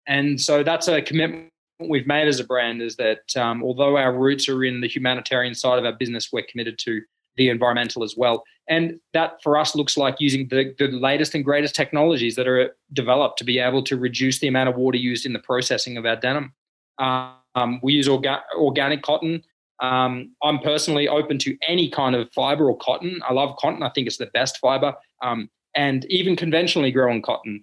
And 0.06 0.40
so 0.40 0.62
that's 0.62 0.88
a 0.88 1.02
commitment 1.02 1.50
we've 1.80 2.06
made 2.06 2.28
as 2.28 2.40
a 2.40 2.44
brand 2.44 2.82
is 2.82 2.96
that 2.96 3.36
um, 3.36 3.62
although 3.62 3.96
our 3.96 4.16
roots 4.16 4.48
are 4.48 4.64
in 4.64 4.80
the 4.80 4.88
humanitarian 4.88 5.54
side 5.54 5.78
of 5.78 5.84
our 5.84 5.92
business, 5.92 6.30
we're 6.32 6.46
committed 6.48 6.78
to 6.80 7.02
the 7.36 7.48
environmental 7.48 8.02
as 8.02 8.14
well. 8.16 8.44
And 8.68 8.98
that 9.12 9.42
for 9.42 9.56
us 9.56 9.76
looks 9.76 9.96
like 9.96 10.16
using 10.18 10.48
the, 10.48 10.74
the 10.78 10.88
latest 10.88 11.34
and 11.34 11.44
greatest 11.44 11.74
technologies 11.74 12.34
that 12.36 12.48
are 12.48 12.74
developed 12.92 13.38
to 13.38 13.44
be 13.44 13.58
able 13.58 13.82
to 13.84 13.96
reduce 13.96 14.38
the 14.38 14.48
amount 14.48 14.68
of 14.68 14.76
water 14.76 14.98
used 14.98 15.26
in 15.26 15.32
the 15.32 15.38
processing 15.38 15.96
of 15.96 16.06
our 16.06 16.16
denim. 16.16 16.52
Um, 16.98 17.80
we 17.82 17.92
use 17.92 18.08
orga- 18.08 18.42
organic 18.56 19.02
cotton. 19.02 19.42
Um, 19.80 20.34
I'm 20.42 20.58
personally 20.60 21.06
open 21.06 21.38
to 21.40 21.56
any 21.68 21.90
kind 21.90 22.16
of 22.16 22.32
fiber 22.32 22.70
or 22.70 22.78
cotton. 22.78 23.20
I 23.28 23.34
love 23.34 23.56
cotton. 23.58 23.82
I 23.82 23.90
think 23.90 24.06
it's 24.06 24.16
the 24.16 24.30
best 24.32 24.58
fiber. 24.58 24.94
Um, 25.22 25.50
and 25.74 26.06
even 26.06 26.36
conventionally 26.36 26.90
grown 26.90 27.20
cotton. 27.20 27.62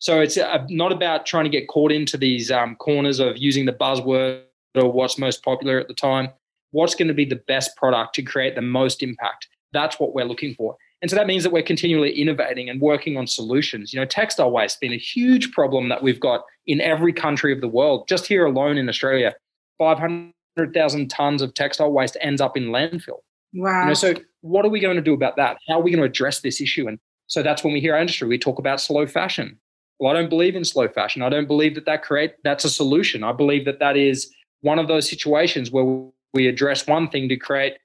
So 0.00 0.20
it's 0.20 0.36
uh, 0.36 0.66
not 0.68 0.92
about 0.92 1.26
trying 1.26 1.44
to 1.44 1.50
get 1.50 1.68
caught 1.68 1.92
into 1.92 2.16
these 2.16 2.50
um, 2.50 2.74
corners 2.76 3.20
of 3.20 3.36
using 3.36 3.66
the 3.66 3.72
buzzword 3.72 4.42
or 4.74 4.90
what's 4.90 5.18
most 5.18 5.44
popular 5.44 5.78
at 5.78 5.88
the 5.88 5.94
time. 5.94 6.30
What's 6.72 6.94
going 6.94 7.08
to 7.08 7.14
be 7.14 7.26
the 7.26 7.40
best 7.46 7.76
product 7.76 8.14
to 8.14 8.22
create 8.22 8.54
the 8.54 8.62
most 8.62 9.02
impact? 9.02 9.48
That's 9.72 10.00
what 10.00 10.14
we're 10.14 10.24
looking 10.24 10.54
for. 10.54 10.76
And 11.02 11.10
so 11.10 11.16
that 11.16 11.26
means 11.26 11.42
that 11.42 11.52
we're 11.52 11.62
continually 11.62 12.12
innovating 12.12 12.68
and 12.68 12.80
working 12.80 13.16
on 13.16 13.26
solutions. 13.26 13.92
You 13.92 14.00
know, 14.00 14.06
textile 14.06 14.50
waste 14.50 14.76
has 14.76 14.78
been 14.78 14.92
a 14.92 14.98
huge 14.98 15.52
problem 15.52 15.88
that 15.88 16.02
we've 16.02 16.20
got 16.20 16.44
in 16.66 16.80
every 16.80 17.12
country 17.12 17.52
of 17.52 17.60
the 17.60 17.68
world. 17.68 18.08
Just 18.08 18.26
here 18.26 18.46
alone 18.46 18.78
in 18.78 18.88
Australia, 18.88 19.34
500,000 19.78 21.08
tons 21.08 21.42
of 21.42 21.54
textile 21.54 21.92
waste 21.92 22.16
ends 22.20 22.40
up 22.40 22.56
in 22.56 22.66
landfill. 22.66 23.20
Wow. 23.54 23.82
You 23.82 23.86
know, 23.88 23.94
so 23.94 24.14
what 24.42 24.64
are 24.64 24.68
we 24.68 24.80
going 24.80 24.96
to 24.96 25.02
do 25.02 25.14
about 25.14 25.36
that? 25.36 25.58
How 25.68 25.80
are 25.80 25.82
we 25.82 25.90
going 25.90 26.02
to 26.02 26.06
address 26.06 26.40
this 26.40 26.60
issue? 26.60 26.86
And 26.86 26.98
so 27.26 27.42
that's 27.42 27.64
when 27.64 27.72
we 27.72 27.80
hear 27.80 27.94
our 27.94 28.00
industry, 28.00 28.28
we 28.28 28.38
talk 28.38 28.58
about 28.58 28.80
slow 28.80 29.06
fashion. 29.06 29.58
Well, 30.00 30.16
I 30.16 30.18
don't 30.18 30.30
believe 30.30 30.56
in 30.56 30.64
slow 30.64 30.88
fashion. 30.88 31.20
I 31.20 31.28
don't 31.28 31.46
believe 31.46 31.74
that 31.74 31.84
that 31.84 32.02
create 32.02 32.32
that's 32.42 32.64
a 32.64 32.70
solution. 32.70 33.22
I 33.22 33.32
believe 33.32 33.66
that 33.66 33.78
that 33.80 33.96
is 33.98 34.32
one 34.62 34.78
of 34.78 34.88
those 34.88 35.08
situations 35.08 35.70
where 35.70 36.08
we 36.32 36.48
address 36.48 36.86
one 36.86 37.08
thing 37.10 37.28
to 37.28 37.36
create 37.36 37.76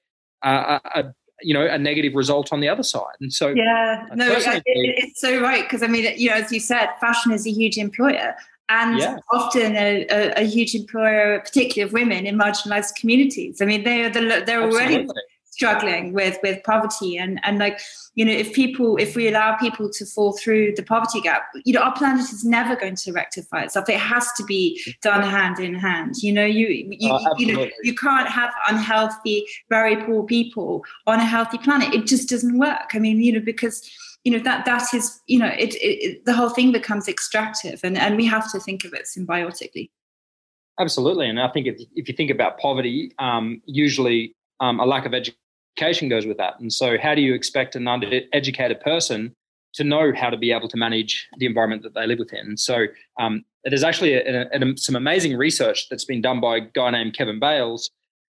a, 0.41 0.80
a 0.95 1.13
you 1.41 1.54
know 1.54 1.67
a 1.67 1.78
negative 1.78 2.15
result 2.15 2.54
on 2.54 2.62
the 2.62 2.69
other 2.69 2.84
side. 2.84 3.15
And 3.19 3.34
so 3.34 3.49
yeah, 3.49 4.08
no, 4.13 4.32
it, 4.32 4.63
it's 4.65 5.19
so 5.19 5.41
right 5.41 5.63
because 5.63 5.84
I 5.84 5.88
mean, 5.88 6.17
you 6.17 6.30
know, 6.30 6.36
as 6.36 6.51
you 6.54 6.62
said, 6.62 6.88
fashion 7.01 7.34
is 7.34 7.45
a 7.45 7.51
huge 7.51 7.78
employer. 7.78 8.36
And 8.67 8.97
yeah. 8.97 9.17
often 9.32 9.75
a, 9.75 10.08
a, 10.10 10.41
a, 10.41 10.43
huge 10.43 10.73
employer, 10.73 11.39
particularly 11.39 11.88
of 11.88 11.93
women 11.93 12.25
in 12.25 12.36
marginalized 12.36 12.95
communities. 12.95 13.62
I 13.62 13.65
mean, 13.65 13.84
they 13.84 14.06
are 14.06 14.10
the, 14.10 14.21
they're 14.21 14.63
Absolutely. 14.63 14.80
already 14.80 15.08
struggling 15.56 16.12
with 16.12 16.38
with 16.44 16.62
poverty. 16.63 17.18
And 17.18 17.39
and 17.44 17.58
like 17.60 17.80
you 18.15 18.26
know 18.26 18.32
if 18.32 18.54
people 18.54 18.98
if 18.98 19.15
we 19.15 19.28
allow 19.28 19.56
people 19.56 19.89
to 19.89 20.06
fall 20.06 20.34
through 20.34 20.74
the 20.76 20.84
poverty 20.84 21.22
gap 21.22 21.44
you 21.63 21.74
know 21.74 21.82
our 21.82 21.94
planet 21.94 22.26
is 22.32 22.44
never 22.44 22.76
going 22.76 22.96
to 22.96 23.12
rectify 23.12 23.63
itself. 23.63 23.89
It 23.89 24.00
has 24.00 24.32
to 24.34 24.44
be 24.44 24.82
done 25.02 25.22
hand 25.22 25.60
in 25.60 25.74
hand. 25.74 26.15
You 26.18 26.34
know 26.34 26.46
you 26.46 26.68
you, 26.68 27.10
Oh, 27.12 27.36
you 27.38 27.54
know 27.54 27.70
you 27.84 27.96
can't 27.96 28.28
have 28.28 28.52
unhealthy 28.68 29.46
very 29.70 29.96
poor 30.06 30.24
people 30.24 30.84
on 31.08 31.20
a 31.20 31.26
healthy 31.26 31.58
planet. 31.58 31.94
It 31.94 32.06
just 32.06 32.30
doesn't 32.30 32.58
work. 32.58 32.89
I 32.94 33.00
mean 33.00 33.22
you 33.22 33.32
know 33.34 33.39
because 33.39 33.82
you 34.26 34.32
know 34.32 34.39
that 34.39 34.65
that 34.65 34.94
is 34.94 35.22
you 35.28 35.39
know 35.39 35.52
it, 35.58 35.76
it, 35.76 36.26
the 36.26 36.34
whole 36.34 36.50
thing 36.50 36.72
becomes 36.72 37.08
extractive. 37.08 37.80
And 37.84 37.98
and 37.98 38.18
we 38.18 38.26
have 38.26 38.52
to 38.52 38.60
think 38.60 38.84
of 38.84 38.94
it 38.94 39.06
symbiotically. 39.06 39.89
Absolutely, 40.78 41.30
and 41.30 41.39
I 41.39 41.48
think 41.48 41.68
if 41.68 41.78
if 41.96 42.10
you 42.10 42.13
think 42.13 42.32
about 42.32 42.60
poverty, 42.60 43.12
um, 43.20 43.62
usually 43.65 44.36
um, 44.60 44.80
a 44.80 44.86
lack 44.86 45.06
of 45.06 45.13
education 45.13 45.44
goes 45.78 46.26
with 46.26 46.38
that. 46.38 46.60
And 46.60 46.72
so, 46.72 46.98
how 46.98 47.16
do 47.16 47.22
you 47.22 47.34
expect 47.34 47.76
an 47.76 47.84
undereducated 47.84 48.82
person 48.82 49.34
to 49.76 49.84
know 49.84 50.14
how 50.16 50.30
to 50.30 50.38
be 50.38 50.52
able 50.52 50.70
to 50.70 50.78
manage 50.78 51.28
the 51.38 51.46
environment 51.46 51.84
that 51.84 51.94
they 51.94 52.08
live 52.08 52.20
within? 52.20 52.58
So, 52.58 52.86
um, 53.20 53.44
there's 53.64 53.84
actually 53.84 54.14
a, 54.14 54.44
a, 54.44 54.60
a- 54.60 54.78
some 54.78 54.96
amazing 54.96 55.36
research 55.38 55.90
that's 55.90 56.06
been 56.06 56.22
done 56.22 56.40
by 56.40 56.58
a 56.58 56.62
guy 56.62 56.92
named 56.92 57.16
Kevin 57.18 57.40
Bales 57.40 57.90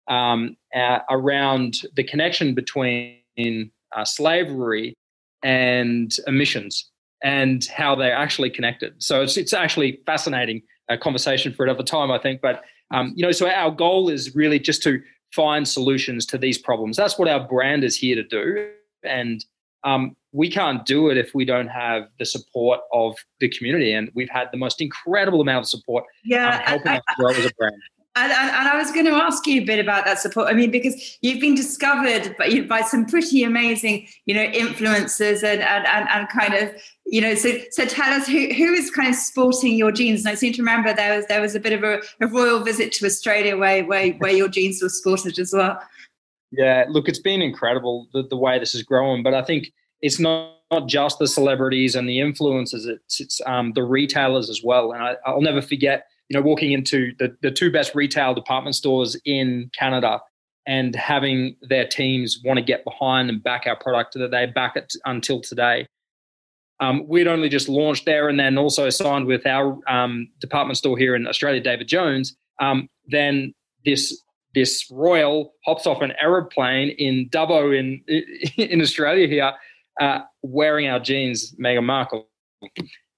um, 0.08 0.56
uh, 0.74 1.00
around 1.10 1.82
the 1.96 2.04
connection 2.04 2.54
between 2.54 3.18
uh, 3.38 4.04
slavery 4.04 4.94
and 5.42 6.16
emissions 6.26 6.90
and 7.22 7.66
how 7.66 7.94
they're 7.94 8.14
actually 8.14 8.50
connected. 8.50 8.94
So 9.02 9.22
it's 9.22 9.36
it's 9.36 9.52
actually 9.52 10.00
fascinating 10.06 10.62
a 10.88 10.98
conversation 10.98 11.52
for 11.52 11.64
another 11.64 11.84
time, 11.84 12.10
I 12.10 12.18
think. 12.18 12.40
But 12.40 12.64
um, 12.92 13.12
you 13.16 13.22
know, 13.24 13.32
so 13.32 13.48
our 13.48 13.70
goal 13.70 14.08
is 14.08 14.34
really 14.34 14.58
just 14.58 14.82
to 14.82 15.00
find 15.32 15.66
solutions 15.66 16.26
to 16.26 16.38
these 16.38 16.58
problems. 16.58 16.96
That's 16.96 17.18
what 17.18 17.28
our 17.28 17.46
brand 17.46 17.84
is 17.84 17.96
here 17.96 18.16
to 18.16 18.22
do, 18.22 18.70
and 19.02 19.44
um, 19.84 20.16
we 20.32 20.48
can't 20.50 20.86
do 20.86 21.08
it 21.10 21.16
if 21.18 21.34
we 21.34 21.44
don't 21.44 21.68
have 21.68 22.04
the 22.18 22.24
support 22.24 22.80
of 22.92 23.16
the 23.40 23.48
community. 23.48 23.92
And 23.92 24.10
we've 24.14 24.30
had 24.30 24.48
the 24.52 24.58
most 24.58 24.80
incredible 24.80 25.40
amount 25.40 25.64
of 25.64 25.68
support 25.68 26.04
um, 26.04 26.08
yeah 26.24 26.68
helping 26.68 26.92
I- 26.92 26.96
us 26.98 27.02
grow 27.16 27.30
as 27.30 27.44
a 27.44 27.50
brand. 27.58 27.76
And, 28.14 28.30
and, 28.30 28.50
and 28.50 28.68
I 28.68 28.76
was 28.76 28.92
going 28.92 29.06
to 29.06 29.12
ask 29.12 29.46
you 29.46 29.62
a 29.62 29.64
bit 29.64 29.78
about 29.78 30.04
that 30.04 30.18
support. 30.18 30.48
I 30.48 30.52
mean, 30.52 30.70
because 30.70 31.16
you've 31.22 31.40
been 31.40 31.54
discovered 31.54 32.36
by, 32.36 32.60
by 32.60 32.82
some 32.82 33.06
pretty 33.06 33.42
amazing, 33.42 34.06
you 34.26 34.34
know, 34.34 34.46
influencers 34.48 35.42
and, 35.42 35.62
and, 35.62 35.86
and, 35.86 36.08
and 36.10 36.28
kind 36.28 36.52
of, 36.52 36.74
you 37.06 37.22
know, 37.22 37.34
so 37.34 37.58
so 37.70 37.86
tell 37.86 38.12
us 38.12 38.26
who, 38.26 38.52
who 38.52 38.74
is 38.74 38.90
kind 38.90 39.08
of 39.08 39.14
sporting 39.14 39.76
your 39.76 39.92
jeans. 39.92 40.20
And 40.20 40.28
I 40.28 40.34
seem 40.34 40.52
to 40.52 40.60
remember 40.60 40.92
there 40.92 41.16
was 41.16 41.26
there 41.26 41.40
was 41.40 41.54
a 41.54 41.60
bit 41.60 41.72
of 41.72 41.82
a, 41.84 42.02
a 42.20 42.26
royal 42.26 42.60
visit 42.60 42.92
to 42.92 43.06
Australia 43.06 43.56
where, 43.56 43.82
where 43.84 44.12
where 44.12 44.32
your 44.32 44.48
jeans 44.48 44.82
were 44.82 44.90
sported 44.90 45.38
as 45.38 45.54
well. 45.54 45.80
Yeah, 46.50 46.84
look, 46.90 47.08
it's 47.08 47.18
been 47.18 47.40
incredible 47.40 48.08
the, 48.12 48.24
the 48.24 48.36
way 48.36 48.58
this 48.58 48.74
is 48.74 48.82
growing, 48.82 49.22
but 49.22 49.32
I 49.32 49.42
think 49.42 49.72
it's 50.02 50.20
not, 50.20 50.58
not 50.70 50.86
just 50.86 51.18
the 51.18 51.26
celebrities 51.26 51.94
and 51.94 52.06
the 52.06 52.18
influencers; 52.18 52.86
it's 52.86 53.20
it's 53.20 53.40
um, 53.46 53.72
the 53.72 53.84
retailers 53.84 54.50
as 54.50 54.60
well. 54.62 54.92
And 54.92 55.02
I, 55.02 55.16
I'll 55.24 55.40
never 55.40 55.62
forget, 55.62 56.08
you 56.32 56.40
know, 56.40 56.46
walking 56.46 56.72
into 56.72 57.12
the 57.18 57.36
the 57.42 57.50
two 57.50 57.70
best 57.70 57.94
retail 57.94 58.32
department 58.32 58.74
stores 58.74 59.20
in 59.26 59.70
Canada 59.78 60.18
and 60.66 60.96
having 60.96 61.56
their 61.60 61.86
teams 61.86 62.40
want 62.42 62.56
to 62.56 62.64
get 62.64 62.84
behind 62.84 63.28
and 63.28 63.42
back 63.42 63.64
our 63.66 63.76
product 63.76 64.14
that 64.14 64.30
they 64.30 64.46
back 64.46 64.74
it 64.76 64.94
until 65.04 65.42
today. 65.42 65.86
Um, 66.80 67.06
we'd 67.06 67.26
only 67.26 67.50
just 67.50 67.68
launched 67.68 68.06
there 68.06 68.30
and 68.30 68.40
then 68.40 68.56
also 68.56 68.88
signed 68.88 69.26
with 69.26 69.46
our 69.46 69.78
um, 69.88 70.28
department 70.40 70.78
store 70.78 70.96
here 70.96 71.14
in 71.14 71.26
Australia, 71.26 71.60
David 71.60 71.86
Jones. 71.86 72.34
Um, 72.60 72.88
then 73.08 73.52
this 73.84 74.22
this 74.54 74.86
royal 74.90 75.52
hops 75.66 75.86
off 75.86 76.00
an 76.00 76.14
aeroplane 76.18 76.90
in 76.96 77.28
Dubbo 77.28 77.78
in 77.78 78.02
in 78.56 78.80
Australia 78.80 79.26
here, 79.26 79.52
uh, 80.00 80.20
wearing 80.42 80.88
our 80.88 80.98
jeans, 80.98 81.54
Meghan 81.56 81.84
Markle. 81.84 82.26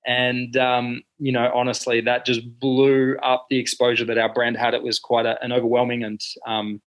And 0.06 0.56
um, 0.56 1.02
you 1.18 1.32
know, 1.32 1.50
honestly, 1.54 2.00
that 2.02 2.26
just 2.26 2.42
blew 2.60 3.16
up 3.22 3.46
the 3.48 3.58
exposure 3.58 4.04
that 4.04 4.18
our 4.18 4.32
brand 4.32 4.56
had. 4.56 4.74
It 4.74 4.82
was 4.82 4.98
quite 4.98 5.26
a, 5.26 5.42
an 5.42 5.52
overwhelming 5.52 6.04
and 6.04 6.20
um, 6.46 6.82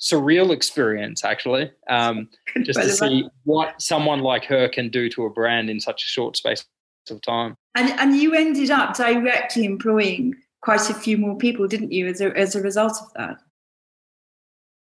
surreal 0.00 0.52
experience, 0.52 1.24
actually, 1.24 1.70
um, 1.88 2.28
just 2.62 2.80
to 2.80 2.88
see 2.88 3.28
what 3.44 3.80
someone 3.80 4.20
like 4.20 4.44
her 4.44 4.68
can 4.68 4.88
do 4.88 5.08
to 5.10 5.24
a 5.24 5.30
brand 5.30 5.70
in 5.70 5.80
such 5.80 6.02
a 6.02 6.06
short 6.06 6.36
space 6.36 6.64
of 7.10 7.20
time. 7.22 7.54
And 7.74 7.90
and 8.00 8.16
you 8.16 8.34
ended 8.34 8.70
up 8.70 8.96
directly 8.96 9.64
employing 9.64 10.34
quite 10.62 10.90
a 10.90 10.94
few 10.94 11.16
more 11.16 11.36
people, 11.36 11.66
didn't 11.68 11.92
you, 11.92 12.06
as 12.08 12.20
a 12.20 12.36
as 12.36 12.54
a 12.54 12.62
result 12.62 12.96
of 13.00 13.12
that? 13.14 13.40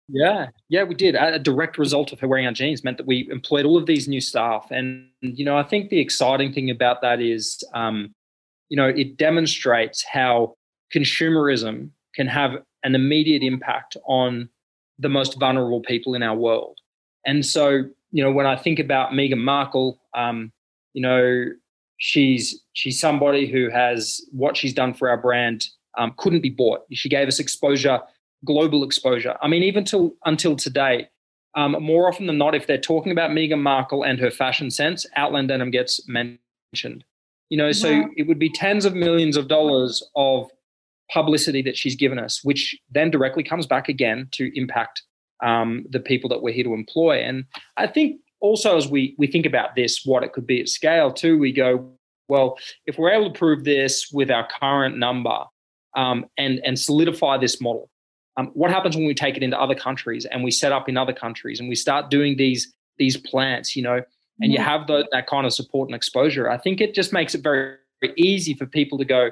Yeah, 0.08 0.48
yeah, 0.68 0.84
we 0.84 0.94
did. 0.94 1.14
A 1.14 1.38
direct 1.38 1.78
result 1.78 2.12
of 2.12 2.20
her 2.20 2.28
wearing 2.28 2.46
our 2.46 2.52
jeans 2.52 2.84
meant 2.84 2.98
that 2.98 3.06
we 3.06 3.26
employed 3.30 3.64
all 3.64 3.78
of 3.78 3.86
these 3.86 4.06
new 4.06 4.20
staff, 4.20 4.66
and 4.70 5.08
you 5.22 5.44
know, 5.44 5.56
I 5.56 5.62
think 5.62 5.88
the 5.88 6.00
exciting 6.00 6.52
thing 6.52 6.68
about 6.70 7.00
that 7.00 7.20
is, 7.22 7.64
um, 7.72 8.14
you 8.68 8.76
know, 8.76 8.88
it 8.88 9.16
demonstrates 9.16 10.04
how 10.04 10.56
consumerism 10.94 11.88
can 12.14 12.26
have 12.26 12.52
an 12.82 12.94
immediate 12.94 13.42
impact 13.42 13.96
on 14.06 14.48
the 14.98 15.08
most 15.08 15.38
vulnerable 15.40 15.80
people 15.80 16.14
in 16.14 16.22
our 16.22 16.36
world. 16.36 16.78
And 17.26 17.44
so, 17.44 17.84
you 18.12 18.22
know, 18.22 18.30
when 18.30 18.46
I 18.46 18.56
think 18.56 18.78
about 18.78 19.12
Meghan 19.12 19.38
Markle, 19.38 19.98
um, 20.12 20.52
you 20.92 21.00
know, 21.00 21.46
she's 21.96 22.60
she's 22.74 23.00
somebody 23.00 23.46
who 23.50 23.70
has 23.70 24.20
what 24.32 24.54
she's 24.56 24.74
done 24.74 24.92
for 24.92 25.08
our 25.08 25.16
brand 25.16 25.64
um, 25.96 26.12
couldn't 26.18 26.40
be 26.42 26.50
bought. 26.50 26.80
She 26.92 27.08
gave 27.08 27.26
us 27.26 27.38
exposure 27.38 28.00
global 28.44 28.84
exposure. 28.84 29.36
I 29.42 29.48
mean, 29.48 29.62
even 29.62 29.84
till 29.84 30.14
until 30.24 30.56
today, 30.56 31.08
um, 31.54 31.72
more 31.80 32.08
often 32.08 32.26
than 32.26 32.38
not, 32.38 32.54
if 32.54 32.66
they're 32.66 32.78
talking 32.78 33.12
about 33.12 33.30
Meghan 33.30 33.60
Markle 33.60 34.02
and 34.04 34.18
her 34.18 34.30
fashion 34.30 34.70
sense, 34.70 35.06
Outland 35.16 35.48
Denim 35.48 35.70
gets 35.70 36.06
mentioned. 36.08 37.04
You 37.50 37.58
know, 37.58 37.72
so 37.72 38.00
Wow. 38.00 38.08
it 38.16 38.26
would 38.26 38.38
be 38.38 38.48
tens 38.48 38.84
of 38.84 38.94
millions 38.94 39.36
of 39.36 39.48
dollars 39.48 40.02
of 40.16 40.50
publicity 41.12 41.62
that 41.62 41.76
she's 41.76 41.94
given 41.94 42.18
us, 42.18 42.42
which 42.42 42.76
then 42.90 43.10
directly 43.10 43.42
comes 43.42 43.66
back 43.66 43.88
again 43.88 44.28
to 44.32 44.50
impact 44.58 45.02
um, 45.42 45.84
the 45.90 46.00
people 46.00 46.28
that 46.30 46.42
we're 46.42 46.54
here 46.54 46.64
to 46.64 46.74
employ. 46.74 47.18
And 47.18 47.44
I 47.76 47.86
think 47.86 48.20
also 48.40 48.76
as 48.76 48.88
we 48.88 49.14
we 49.18 49.26
think 49.26 49.46
about 49.46 49.74
this, 49.76 50.02
what 50.04 50.22
it 50.22 50.32
could 50.32 50.46
be 50.46 50.60
at 50.60 50.68
scale 50.68 51.12
too, 51.12 51.38
we 51.38 51.52
go, 51.52 51.92
well, 52.28 52.58
if 52.86 52.98
we're 52.98 53.10
able 53.12 53.30
to 53.32 53.38
prove 53.38 53.64
this 53.64 54.10
with 54.12 54.30
our 54.30 54.48
current 54.60 54.96
number 54.98 55.44
um, 55.96 56.24
and 56.38 56.60
and 56.64 56.78
solidify 56.78 57.38
this 57.38 57.60
model, 57.60 57.90
um, 58.36 58.48
what 58.54 58.70
happens 58.70 58.96
when 58.96 59.06
we 59.06 59.14
take 59.14 59.36
it 59.36 59.42
into 59.42 59.58
other 59.58 59.74
countries 59.74 60.24
and 60.24 60.42
we 60.42 60.50
set 60.50 60.72
up 60.72 60.88
in 60.88 60.96
other 60.96 61.12
countries 61.12 61.60
and 61.60 61.68
we 61.68 61.74
start 61.74 62.10
doing 62.10 62.36
these 62.36 62.72
these 62.98 63.16
plants, 63.16 63.74
you 63.74 63.82
know, 63.82 64.02
and 64.40 64.52
you 64.52 64.58
have 64.58 64.86
the, 64.86 65.06
that 65.12 65.26
kind 65.26 65.46
of 65.46 65.52
support 65.52 65.88
and 65.88 65.96
exposure? 65.96 66.50
I 66.50 66.58
think 66.58 66.80
it 66.80 66.94
just 66.94 67.12
makes 67.12 67.34
it 67.34 67.42
very, 67.42 67.76
very 68.00 68.14
easy 68.16 68.54
for 68.54 68.66
people 68.66 68.98
to 68.98 69.04
go, 69.04 69.30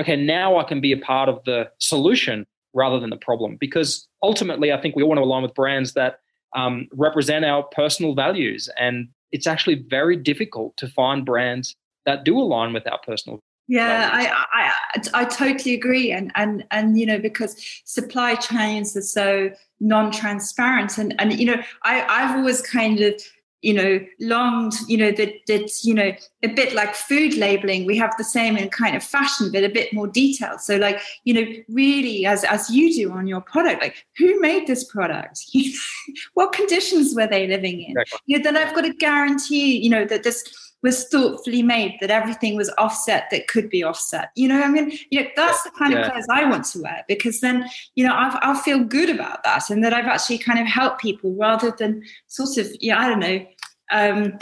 okay, 0.00 0.16
now 0.16 0.58
I 0.58 0.64
can 0.64 0.80
be 0.80 0.92
a 0.92 0.96
part 0.96 1.28
of 1.28 1.42
the 1.44 1.70
solution 1.78 2.46
rather 2.74 3.00
than 3.00 3.10
the 3.10 3.16
problem. 3.16 3.56
Because 3.56 4.06
ultimately, 4.22 4.72
I 4.72 4.80
think 4.80 4.94
we 4.94 5.02
all 5.02 5.08
want 5.08 5.18
to 5.18 5.24
align 5.24 5.42
with 5.42 5.54
brands 5.54 5.94
that 5.94 6.20
um, 6.56 6.88
represent 6.92 7.44
our 7.44 7.62
personal 7.62 8.14
values, 8.14 8.68
and 8.78 9.08
it's 9.32 9.46
actually 9.46 9.84
very 9.88 10.16
difficult 10.16 10.76
to 10.78 10.88
find 10.88 11.26
brands 11.26 11.76
that 12.06 12.24
do 12.24 12.38
align 12.38 12.72
with 12.72 12.86
our 12.90 12.98
personal 13.04 13.40
Yeah. 13.68 14.08
I, 14.12 14.72
I 15.14 15.22
I 15.22 15.24
totally 15.26 15.74
agree, 15.74 16.10
and 16.10 16.32
and 16.34 16.64
and 16.70 16.98
you 16.98 17.04
know 17.04 17.18
because 17.18 17.54
supply 17.84 18.34
chains 18.34 18.96
are 18.96 19.02
so 19.02 19.50
non-transparent, 19.80 20.96
and 20.96 21.14
and 21.20 21.38
you 21.38 21.44
know 21.46 21.62
I 21.82 22.02
I've 22.08 22.36
always 22.36 22.62
kind 22.62 23.00
of 23.00 23.14
you 23.60 23.74
know 23.74 24.00
longed 24.20 24.72
you 24.86 24.96
know 24.96 25.10
that 25.10 25.32
that 25.48 25.70
you 25.82 25.92
know 25.92 26.12
a 26.44 26.48
bit 26.48 26.74
like 26.74 26.94
food 26.94 27.34
labeling 27.34 27.86
we 27.86 27.98
have 27.98 28.14
the 28.16 28.22
same 28.22 28.56
in 28.56 28.68
kind 28.68 28.94
of 28.94 29.02
fashion 29.02 29.50
but 29.52 29.64
a 29.64 29.68
bit 29.68 29.92
more 29.92 30.06
detail. 30.06 30.58
So 30.58 30.76
like 30.76 31.00
you 31.24 31.34
know 31.34 31.46
really 31.68 32.24
as 32.24 32.44
as 32.44 32.70
you 32.70 32.94
do 32.94 33.12
on 33.12 33.26
your 33.26 33.42
product 33.42 33.82
like 33.82 34.06
who 34.16 34.40
made 34.40 34.66
this 34.66 34.84
product? 34.84 35.44
What 36.34 36.52
conditions 36.52 37.14
were 37.14 37.26
they 37.26 37.46
living 37.46 37.82
in? 37.82 37.90
Exactly. 37.90 38.18
you 38.26 38.38
know 38.38 38.44
then 38.44 38.56
i've 38.56 38.74
got 38.74 38.82
to 38.82 38.94
guarantee 38.94 39.76
you 39.76 39.90
know 39.90 40.06
that 40.06 40.22
this 40.22 40.42
was 40.82 41.04
thoughtfully 41.08 41.62
made 41.62 41.96
that 42.00 42.10
everything 42.10 42.56
was 42.56 42.70
offset 42.78 43.28
that 43.30 43.48
could 43.48 43.68
be 43.68 43.82
offset. 43.82 44.30
You 44.36 44.48
know 44.48 44.62
i 44.62 44.68
mean? 44.68 44.92
You 45.10 45.22
know 45.22 45.28
that's 45.36 45.62
the 45.62 45.70
kind 45.70 45.92
Yeah. 45.92 46.06
of 46.06 46.12
clothes 46.12 46.26
i 46.30 46.44
want 46.48 46.64
to 46.66 46.82
wear 46.82 47.04
because 47.08 47.40
then 47.40 47.68
you 47.94 48.06
know 48.06 48.14
I've, 48.14 48.36
i'll 48.42 48.54
feel 48.54 48.82
good 48.84 49.10
about 49.10 49.42
that 49.44 49.70
and 49.70 49.82
that 49.84 49.92
i've 49.92 50.06
actually 50.06 50.38
kind 50.38 50.58
of 50.58 50.66
helped 50.66 51.00
people 51.00 51.34
rather 51.34 51.70
than 51.70 52.02
sort 52.26 52.56
of 52.58 52.68
yeah 52.80 52.98
i 53.00 53.08
don't 53.08 53.20
know 53.20 53.44
um 53.90 54.38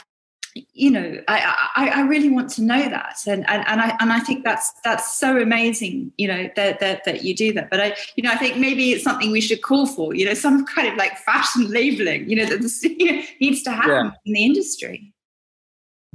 you 0.73 0.91
know 0.91 1.21
I, 1.29 1.55
I 1.77 1.89
i 1.89 2.01
really 2.03 2.31
want 2.31 2.49
to 2.53 2.63
know 2.63 2.89
that. 2.89 3.17
And 3.27 3.49
and, 3.49 3.63
and 3.69 3.81
i 3.81 3.97
and 4.01 4.13
i 4.13 4.21
think 4.21 4.45
that's 4.45 4.73
that's 4.85 5.19
so 5.19 5.39
amazing 5.41 6.13
you 6.17 6.29
know 6.29 6.49
that, 6.57 6.81
that 6.81 7.05
that 7.05 7.25
you 7.25 7.35
do 7.35 7.53
that. 7.55 7.69
But 7.71 7.81
i 7.81 7.97
you 8.17 8.23
know 8.23 8.31
i 8.31 8.37
think 8.37 8.57
maybe 8.57 8.93
it's 8.93 9.05
something 9.05 9.31
we 9.31 9.41
should 9.41 9.63
call 9.63 9.87
for 9.87 10.15
you 10.15 10.25
know 10.25 10.35
some 10.35 10.65
kind 10.67 10.89
of 10.89 10.95
like 10.97 11.19
fashion 11.19 11.71
labeling 11.71 12.29
you 12.29 12.37
know 12.37 12.47
that 12.47 12.63
this 12.63 12.83
you 12.83 13.13
know, 13.13 13.23
needs 13.41 13.63
to 13.65 13.71
happen 13.71 14.13
in 14.25 14.33
the 14.33 14.45
industry 14.45 15.13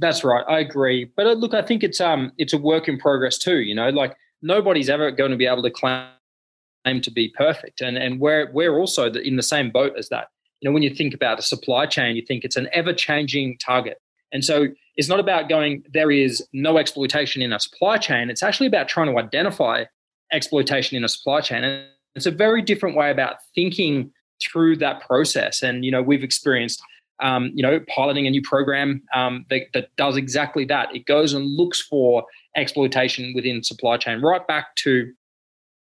That's 0.02 0.22
right. 0.24 0.44
I 0.46 0.58
agree. 0.58 1.10
But 1.16 1.26
uh, 1.26 1.32
look, 1.32 1.54
I 1.54 1.62
think 1.62 1.82
it's 1.82 2.00
um 2.00 2.32
it's 2.36 2.52
a 2.52 2.58
work 2.58 2.88
in 2.88 2.98
progress 2.98 3.38
too. 3.38 3.60
You 3.60 3.74
know, 3.74 3.88
like 3.88 4.14
nobody's 4.42 4.90
ever 4.90 5.10
going 5.10 5.30
to 5.30 5.36
be 5.38 5.46
able 5.46 5.62
to 5.62 5.70
claim 5.70 7.00
to 7.00 7.10
be 7.10 7.32
perfect, 7.38 7.80
and 7.80 7.96
and 7.96 8.20
we're 8.20 8.50
we're 8.52 8.76
also 8.76 9.10
in 9.10 9.36
the 9.36 9.42
same 9.42 9.70
boat 9.70 9.94
as 9.96 10.08
that. 10.10 10.26
you 10.62 10.70
know, 10.70 10.72
when 10.72 10.82
you 10.82 10.94
think 10.94 11.12
about 11.12 11.40
a 11.40 11.42
supply 11.42 11.86
chain, 11.86 12.14
you 12.14 12.22
think 12.24 12.44
it's 12.44 12.56
an 12.56 12.68
ever 12.72 12.92
changing 12.92 13.58
target. 13.58 13.98
And 14.30 14.44
so 14.44 14.68
it's 14.96 15.08
not 15.08 15.18
about 15.18 15.48
going, 15.48 15.82
there 15.92 16.10
is 16.10 16.42
no 16.52 16.78
exploitation 16.78 17.42
in 17.42 17.52
a 17.52 17.58
supply 17.58 17.98
chain. 17.98 18.30
It's 18.30 18.44
actually 18.44 18.68
about 18.68 18.88
trying 18.88 19.12
to 19.12 19.18
identify 19.18 19.84
exploitation 20.32 20.96
in 20.96 21.04
a 21.04 21.08
supply 21.08 21.40
chain. 21.40 21.64
And 21.64 21.84
it's 22.14 22.26
a 22.26 22.30
very 22.30 22.62
different 22.62 22.96
way 22.96 23.10
about 23.10 23.36
thinking 23.56 24.12
through 24.42 24.76
that 24.76 25.02
process. 25.02 25.62
And, 25.62 25.84
you 25.84 25.90
know, 25.90 26.00
we've 26.00 26.22
experienced, 26.22 26.80
um, 27.22 27.50
you 27.54 27.62
know, 27.62 27.80
piloting 27.94 28.26
a 28.26 28.30
new 28.30 28.42
program 28.42 29.02
um, 29.14 29.46
that, 29.48 29.62
that 29.74 29.88
does 29.96 30.16
exactly 30.16 30.64
that. 30.66 30.94
It 30.94 31.06
goes 31.06 31.32
and 31.32 31.44
looks 31.46 31.80
for 31.80 32.24
exploitation 32.56 33.32
within 33.34 33.62
supply 33.62 33.96
chain, 33.96 34.20
right 34.20 34.46
back 34.46 34.74
to 34.76 35.12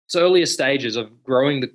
its 0.06 0.16
earlier 0.16 0.46
stages 0.46 0.96
of 0.96 1.22
growing 1.24 1.60
the 1.60 1.70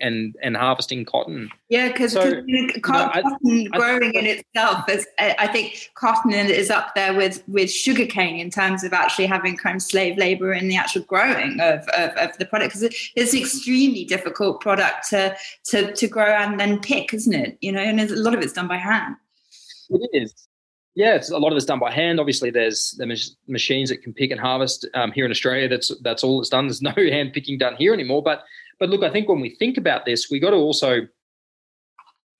and 0.00 0.36
and 0.42 0.56
harvesting 0.56 1.04
cotton. 1.04 1.50
Yeah, 1.68 1.88
because 1.88 2.12
so, 2.12 2.42
cotton, 2.82 3.22
cotton 3.22 3.68
I, 3.72 3.78
growing 3.78 4.16
I, 4.16 4.18
in 4.20 4.26
itself 4.26 4.88
is, 4.88 5.06
I 5.18 5.46
think 5.46 5.90
cotton 5.94 6.32
is 6.32 6.70
up 6.70 6.94
there 6.94 7.14
with 7.14 7.42
with 7.48 7.70
sugarcane 7.70 8.38
in 8.38 8.50
terms 8.50 8.84
of 8.84 8.92
actually 8.92 9.26
having 9.26 9.56
kind 9.56 9.76
of 9.76 9.82
slave 9.82 10.16
labor 10.16 10.52
in 10.52 10.68
the 10.68 10.76
actual 10.76 11.02
growing 11.02 11.58
of, 11.60 11.86
of, 11.88 12.10
of 12.16 12.38
the 12.38 12.46
product 12.46 12.74
because 12.74 12.82
it's 13.14 13.32
an 13.32 13.40
extremely 13.40 14.04
difficult 14.04 14.60
product 14.60 15.08
to, 15.10 15.36
to 15.64 15.92
to 15.94 16.06
grow 16.06 16.24
and 16.24 16.58
then 16.58 16.80
pick, 16.80 17.14
isn't 17.14 17.34
it? 17.34 17.58
You 17.60 17.72
know, 17.72 17.80
and 17.80 18.00
a 18.00 18.16
lot 18.16 18.34
of 18.34 18.40
it's 18.40 18.52
done 18.52 18.68
by 18.68 18.76
hand. 18.76 19.16
It 19.90 20.10
is. 20.12 20.34
Yeah, 20.96 21.14
it's 21.14 21.30
a 21.30 21.38
lot 21.38 21.52
of 21.52 21.56
it's 21.56 21.66
done 21.66 21.78
by 21.78 21.92
hand. 21.92 22.18
Obviously, 22.18 22.50
there's 22.50 22.92
the 22.98 23.06
mach- 23.06 23.36
machines 23.46 23.90
that 23.90 24.02
can 24.02 24.12
pick 24.12 24.30
and 24.30 24.40
harvest 24.40 24.86
um, 24.94 25.12
here 25.12 25.24
in 25.24 25.30
Australia. 25.30 25.68
That's 25.68 25.92
that's 26.02 26.24
all 26.24 26.40
it's 26.40 26.50
done. 26.50 26.66
There's 26.66 26.82
no 26.82 26.92
hand 26.96 27.32
picking 27.32 27.58
done 27.58 27.76
here 27.76 27.94
anymore. 27.94 28.22
But 28.22 28.44
but 28.80 28.88
look, 28.88 29.04
I 29.04 29.10
think 29.10 29.28
when 29.28 29.40
we 29.40 29.54
think 29.56 29.76
about 29.76 30.06
this, 30.06 30.28
we 30.30 30.40
got 30.40 30.50
to 30.50 30.56
also 30.56 31.02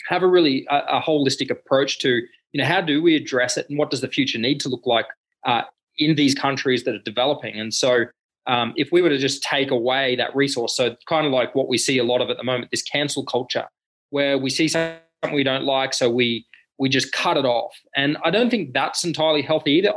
have 0.08 0.22
a 0.22 0.26
really 0.26 0.66
a, 0.70 0.78
a, 0.88 1.02
holistic 1.02 1.50
approach 1.50 1.98
to 2.00 2.22
you 2.52 2.60
know 2.60 2.64
how 2.64 2.80
do 2.80 3.02
we 3.02 3.14
address 3.14 3.56
it 3.56 3.68
and 3.68 3.78
what 3.78 3.90
does 3.90 4.00
the 4.00 4.08
future 4.08 4.38
need 4.38 4.58
to 4.60 4.68
look 4.68 4.86
like 4.86 5.06
uh, 5.46 5.62
in 5.98 6.16
these 6.16 6.34
countries 6.34 6.84
that 6.84 6.94
are 6.94 7.02
developing. 7.04 7.60
And 7.60 7.72
so, 7.72 8.06
um, 8.46 8.72
if 8.76 8.90
we 8.90 9.02
were 9.02 9.10
to 9.10 9.18
just 9.18 9.42
take 9.42 9.70
away 9.70 10.16
that 10.16 10.34
resource, 10.34 10.74
so 10.74 10.96
kind 11.06 11.26
of 11.26 11.32
like 11.32 11.54
what 11.54 11.68
we 11.68 11.78
see 11.78 11.98
a 11.98 12.04
lot 12.04 12.22
of 12.22 12.30
at 12.30 12.38
the 12.38 12.42
moment, 12.42 12.70
this 12.70 12.82
cancel 12.82 13.24
culture, 13.24 13.66
where 14.08 14.38
we 14.38 14.50
see 14.50 14.66
something 14.66 14.98
we 15.32 15.44
don't 15.44 15.64
like, 15.64 15.92
so 15.92 16.10
we 16.10 16.46
we 16.78 16.88
just 16.88 17.12
cut 17.12 17.36
it 17.36 17.44
off. 17.44 17.74
And 17.94 18.16
I 18.24 18.30
don't 18.30 18.48
think 18.48 18.72
that's 18.72 19.04
entirely 19.04 19.42
healthy 19.42 19.72
either. 19.72 19.92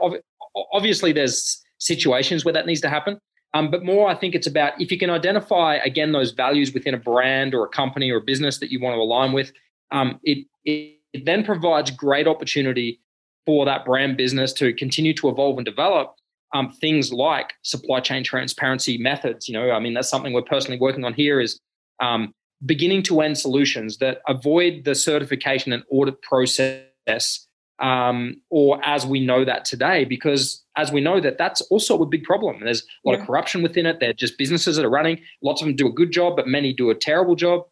Obviously, 0.74 1.14
there's 1.14 1.64
situations 1.80 2.44
where 2.44 2.54
that 2.54 2.66
needs 2.66 2.82
to 2.82 2.90
happen. 2.90 3.20
Um, 3.54 3.70
but 3.70 3.84
more, 3.84 4.10
I 4.10 4.16
think 4.16 4.34
it's 4.34 4.48
about 4.48 4.80
if 4.82 4.92
you 4.92 4.98
can 4.98 5.10
identify 5.10 5.76
again 5.76 6.12
those 6.12 6.32
values 6.32 6.74
within 6.74 6.94
a 6.94 6.98
brand 6.98 7.54
or 7.54 7.66
a 7.66 7.70
company 7.70 8.12
or 8.12 8.18
a 8.18 8.22
business 8.22 8.58
that 8.60 8.72
you 8.72 8.80
want 8.80 8.96
to 8.96 9.00
align 9.00 9.32
with, 9.32 9.52
um, 9.92 10.20
it, 10.24 10.48
it, 10.66 10.98
it 11.13 11.26
then 11.26 11.44
provides 11.44 11.92
great 11.92 12.28
opportunity 12.28 13.00
for 13.46 13.66
that 13.66 13.86
brand 13.86 14.18
business 14.18 14.54
to 14.54 14.74
continue 14.74 15.13
to 15.13 15.30
evolve 15.30 15.58
and 15.58 15.66
develop 15.66 16.16
um, 16.54 16.72
things 16.72 17.12
like 17.12 17.54
supply 17.62 18.00
chain 18.00 18.24
transparency 18.24 18.98
methods. 18.98 19.48
You 19.48 19.54
know, 19.54 19.72
I 19.72 19.80
mean 19.80 19.94
that's 19.94 20.10
something 20.10 20.34
we're 20.34 20.42
personally 20.42 20.80
working 20.80 21.04
on 21.04 21.13
here 21.13 21.39
is 21.39 21.60
um, 22.02 22.34
beginning 22.66 23.04
to 23.04 23.22
end 23.22 23.38
solutions 23.38 23.98
that 23.98 24.22
avoid 24.28 24.86
the 24.86 24.96
certification 24.96 25.74
and 25.74 25.84
audit 25.92 26.22
process 26.22 27.48
um, 27.84 28.38
or 28.50 28.84
as 28.84 29.06
we 29.06 29.19
know 29.19 29.43
that 29.43 29.65
today, 29.65 30.06
because 30.06 30.63
as 30.78 30.91
we 30.91 31.02
know 31.02 31.19
that 31.19 31.38
that's 31.38 31.62
also 31.63 32.02
a 32.02 32.06
big 32.06 32.24
problem. 32.24 32.62
There's 32.63 32.82
a 32.82 32.86
lot 33.08 33.13
yeah. 33.13 33.22
of 33.22 33.28
corruption 33.28 33.62
within 33.62 33.86
it. 33.86 34.00
They're 34.00 34.13
just 34.13 34.38
businesses 34.38 34.78
that 34.78 34.86
are 34.86 34.89
running. 34.89 35.19
Lots 35.43 35.62
of 35.62 35.67
them 35.67 35.76
do 35.76 35.88
a 35.88 35.91
good 35.91 36.12
job, 36.12 36.38
but 36.38 36.48
many 36.48 36.74
do 36.74 36.89
a 36.89 36.96
terrible 36.96 37.36
job. 37.36 37.65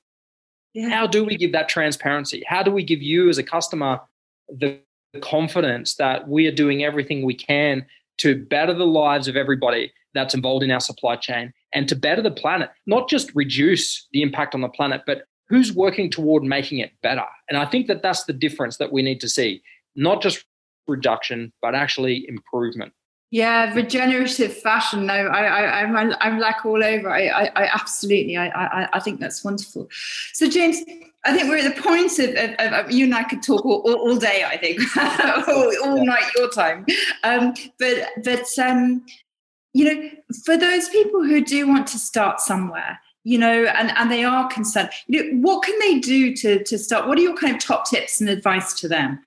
Yeah. 0.73 0.89
How 0.89 1.07
do 1.07 1.23
we 1.23 1.37
give 1.37 1.53
that 1.53 1.69
transparency? 1.69 2.43
How 2.45 2.61
do 2.61 2.71
we 2.71 2.83
give 2.83 3.01
you 3.01 3.29
as 3.29 3.37
a 3.37 3.43
customer 3.43 4.01
the 4.49 4.79
confidence 5.21 5.95
that 5.95 6.27
we 6.27 6.45
are 6.45 6.51
doing 6.51 6.83
everything 6.83 7.25
we 7.25 7.33
can 7.33 7.85
to 8.19 8.35
better 8.45 8.73
the 8.73 8.85
lives 8.85 9.29
of 9.29 9.37
everybody 9.37 9.93
that's 10.13 10.33
involved 10.33 10.63
in 10.63 10.71
our 10.71 10.79
supply 10.81 11.15
chain 11.15 11.53
and 11.73 11.87
to 11.87 11.95
better 11.95 12.21
the 12.21 12.31
planet, 12.31 12.69
not 12.85 13.09
just 13.09 13.33
reduce 13.33 14.07
the 14.11 14.21
impact 14.21 14.53
on 14.53 14.61
the 14.61 14.69
planet, 14.69 15.01
but 15.05 15.23
who's 15.47 15.73
working 15.73 16.09
toward 16.09 16.43
making 16.43 16.79
it 16.79 16.91
better. 17.01 17.25
And 17.49 17.57
I 17.57 17.65
think 17.65 17.87
that 17.87 18.01
that's 18.01 18.25
the 18.25 18.33
difference 18.33 18.77
that 18.77 18.91
we 18.91 19.01
need 19.01 19.21
to 19.21 19.29
see 19.29 19.61
not 19.95 20.21
just 20.21 20.45
reduction, 20.87 21.51
but 21.61 21.75
actually 21.75 22.25
improvement. 22.27 22.93
Yeah, 23.31 23.73
regenerative 23.73 24.57
fashion. 24.57 25.05
No, 25.05 25.13
I, 25.13 25.43
I, 25.43 25.83
I'm, 25.83 26.13
I'm 26.19 26.39
like 26.39 26.65
all 26.65 26.83
over. 26.83 27.09
I, 27.09 27.27
I, 27.27 27.43
I 27.55 27.69
absolutely, 27.73 28.35
I, 28.35 28.49
I, 28.49 28.89
I 28.91 28.99
think 28.99 29.21
that's 29.21 29.41
wonderful. 29.41 29.87
So, 30.33 30.49
James, 30.49 30.81
I 31.23 31.37
think 31.37 31.49
we're 31.49 31.65
at 31.65 31.75
the 31.75 31.81
point 31.81 32.19
of, 32.19 32.29
of, 32.35 32.73
of 32.73 32.91
you 32.91 33.05
and 33.05 33.15
I 33.15 33.23
could 33.23 33.41
talk 33.41 33.65
all, 33.65 33.83
all, 33.85 34.09
all 34.09 34.15
day. 34.17 34.43
I 34.45 34.57
think 34.57 34.81
all, 35.47 35.71
all, 35.83 36.05
night 36.05 36.29
your 36.35 36.49
time. 36.49 36.85
Um, 37.23 37.53
but, 37.79 38.09
but 38.21 38.45
um, 38.59 39.05
you 39.73 39.85
know, 39.85 40.09
for 40.43 40.57
those 40.57 40.89
people 40.89 41.23
who 41.23 41.41
do 41.41 41.69
want 41.69 41.87
to 41.87 41.99
start 41.99 42.41
somewhere, 42.41 42.99
you 43.23 43.37
know, 43.37 43.63
and, 43.63 43.95
and 43.97 44.11
they 44.11 44.25
are 44.25 44.49
concerned, 44.49 44.89
you 45.07 45.23
know, 45.23 45.47
what 45.47 45.63
can 45.63 45.77
they 45.79 45.99
do 45.99 46.35
to 46.35 46.63
to 46.63 46.77
start? 46.77 47.07
What 47.07 47.17
are 47.17 47.21
your 47.21 47.37
kind 47.37 47.55
of 47.55 47.61
top 47.61 47.87
tips 47.87 48.19
and 48.19 48.29
advice 48.29 48.73
to 48.81 48.87
them? 48.87 49.23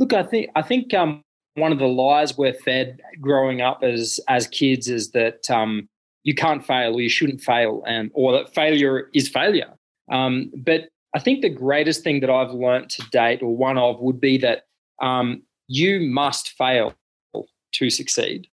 Look, 0.00 0.14
I 0.14 0.22
think 0.24 0.50
I 0.56 0.62
think 0.62 0.92
um, 0.94 1.22
one 1.54 1.72
of 1.72 1.78
the 1.78 1.86
lies 1.86 2.36
we're 2.36 2.54
fed 2.54 3.00
growing 3.20 3.60
up 3.60 3.82
as 3.84 4.18
as 4.28 4.48
kids 4.48 4.88
is 4.88 5.10
that 5.10 5.48
um, 5.50 5.88
you 6.24 6.34
can't 6.34 6.66
fail 6.66 6.94
or 6.94 7.00
you 7.02 7.10
shouldn't 7.10 7.42
fail, 7.42 7.84
and 7.86 8.10
or 8.14 8.32
that 8.32 8.52
failure 8.54 9.10
is 9.14 9.28
failure. 9.28 9.72
Um, 10.10 10.50
but 10.56 10.88
I 11.14 11.18
think 11.18 11.42
the 11.42 11.50
greatest 11.50 12.02
thing 12.02 12.20
that 12.20 12.30
I've 12.30 12.52
learned 12.52 12.88
to 12.90 13.02
date, 13.12 13.42
or 13.42 13.54
one 13.54 13.76
of, 13.76 14.00
would 14.00 14.20
be 14.20 14.38
that 14.38 14.62
um, 15.02 15.42
you 15.68 16.00
must 16.00 16.50
fail 16.50 16.94
to 17.72 17.90
succeed. 17.90 18.46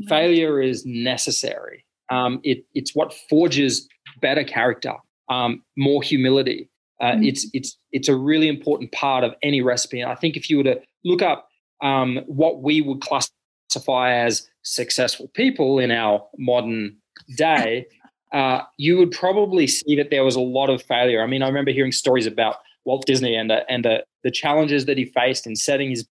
Mm-hmm. 0.00 0.08
Failure 0.08 0.62
is 0.62 0.86
necessary. 0.86 1.84
Um, 2.10 2.40
it, 2.44 2.64
it's 2.74 2.94
what 2.94 3.14
forges 3.28 3.88
better 4.20 4.44
character, 4.44 4.94
um, 5.28 5.62
more 5.76 6.02
humility. 6.02 6.68
Uh, 7.02 7.12
mm-hmm. 7.12 7.24
It's 7.24 7.46
it's 7.52 7.76
it's 7.90 8.08
a 8.08 8.16
really 8.16 8.48
important 8.48 8.92
part 8.92 9.24
of 9.24 9.34
any 9.42 9.60
recipe. 9.60 10.00
And 10.00 10.10
I 10.10 10.14
think 10.14 10.36
if 10.36 10.48
you 10.48 10.58
were 10.58 10.64
to 10.64 10.80
look 11.04 11.20
up 11.20 11.48
um, 11.82 12.20
what 12.26 12.62
we 12.62 12.80
would 12.80 13.00
classify 13.00 14.14
as 14.14 14.48
successful 14.62 15.28
people 15.34 15.80
in 15.80 15.90
our 15.90 16.24
modern 16.38 16.96
day, 17.36 17.86
uh, 18.32 18.62
you 18.78 18.96
would 18.98 19.10
probably 19.10 19.66
see 19.66 19.96
that 19.96 20.10
there 20.10 20.24
was 20.24 20.36
a 20.36 20.40
lot 20.40 20.70
of 20.70 20.80
failure. 20.82 21.22
I 21.22 21.26
mean, 21.26 21.42
I 21.42 21.48
remember 21.48 21.72
hearing 21.72 21.92
stories 21.92 22.26
about 22.26 22.56
Walt 22.84 23.04
Disney 23.04 23.34
and 23.34 23.50
the, 23.50 23.68
and 23.70 23.84
the, 23.84 24.04
the 24.22 24.30
challenges 24.30 24.86
that 24.86 24.96
he 24.96 25.04
faced 25.04 25.46
in 25.46 25.56
setting 25.56 25.90
his 25.90 26.06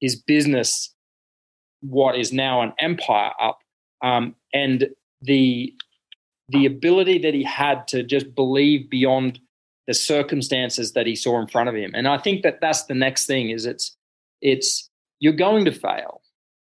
his 0.00 0.16
business, 0.16 0.92
what 1.80 2.18
is 2.18 2.32
now 2.32 2.60
an 2.60 2.72
empire, 2.80 3.30
up, 3.40 3.60
um, 4.02 4.34
and 4.52 4.88
the 5.20 5.72
the 6.48 6.66
ability 6.66 7.18
that 7.18 7.34
he 7.34 7.44
had 7.44 7.86
to 7.86 8.02
just 8.02 8.34
believe 8.34 8.90
beyond 8.90 9.38
the 9.86 9.94
circumstances 9.94 10.92
that 10.92 11.06
he 11.06 11.16
saw 11.16 11.40
in 11.40 11.46
front 11.46 11.68
of 11.68 11.74
him. 11.74 11.92
And 11.94 12.06
I 12.06 12.18
think 12.18 12.42
that 12.42 12.60
that's 12.60 12.84
the 12.84 12.94
next 12.94 13.26
thing 13.26 13.50
is 13.50 13.66
it's 13.66 13.96
it's 14.40 14.90
you're 15.18 15.32
going 15.32 15.64
to 15.64 15.72
fail. 15.72 16.22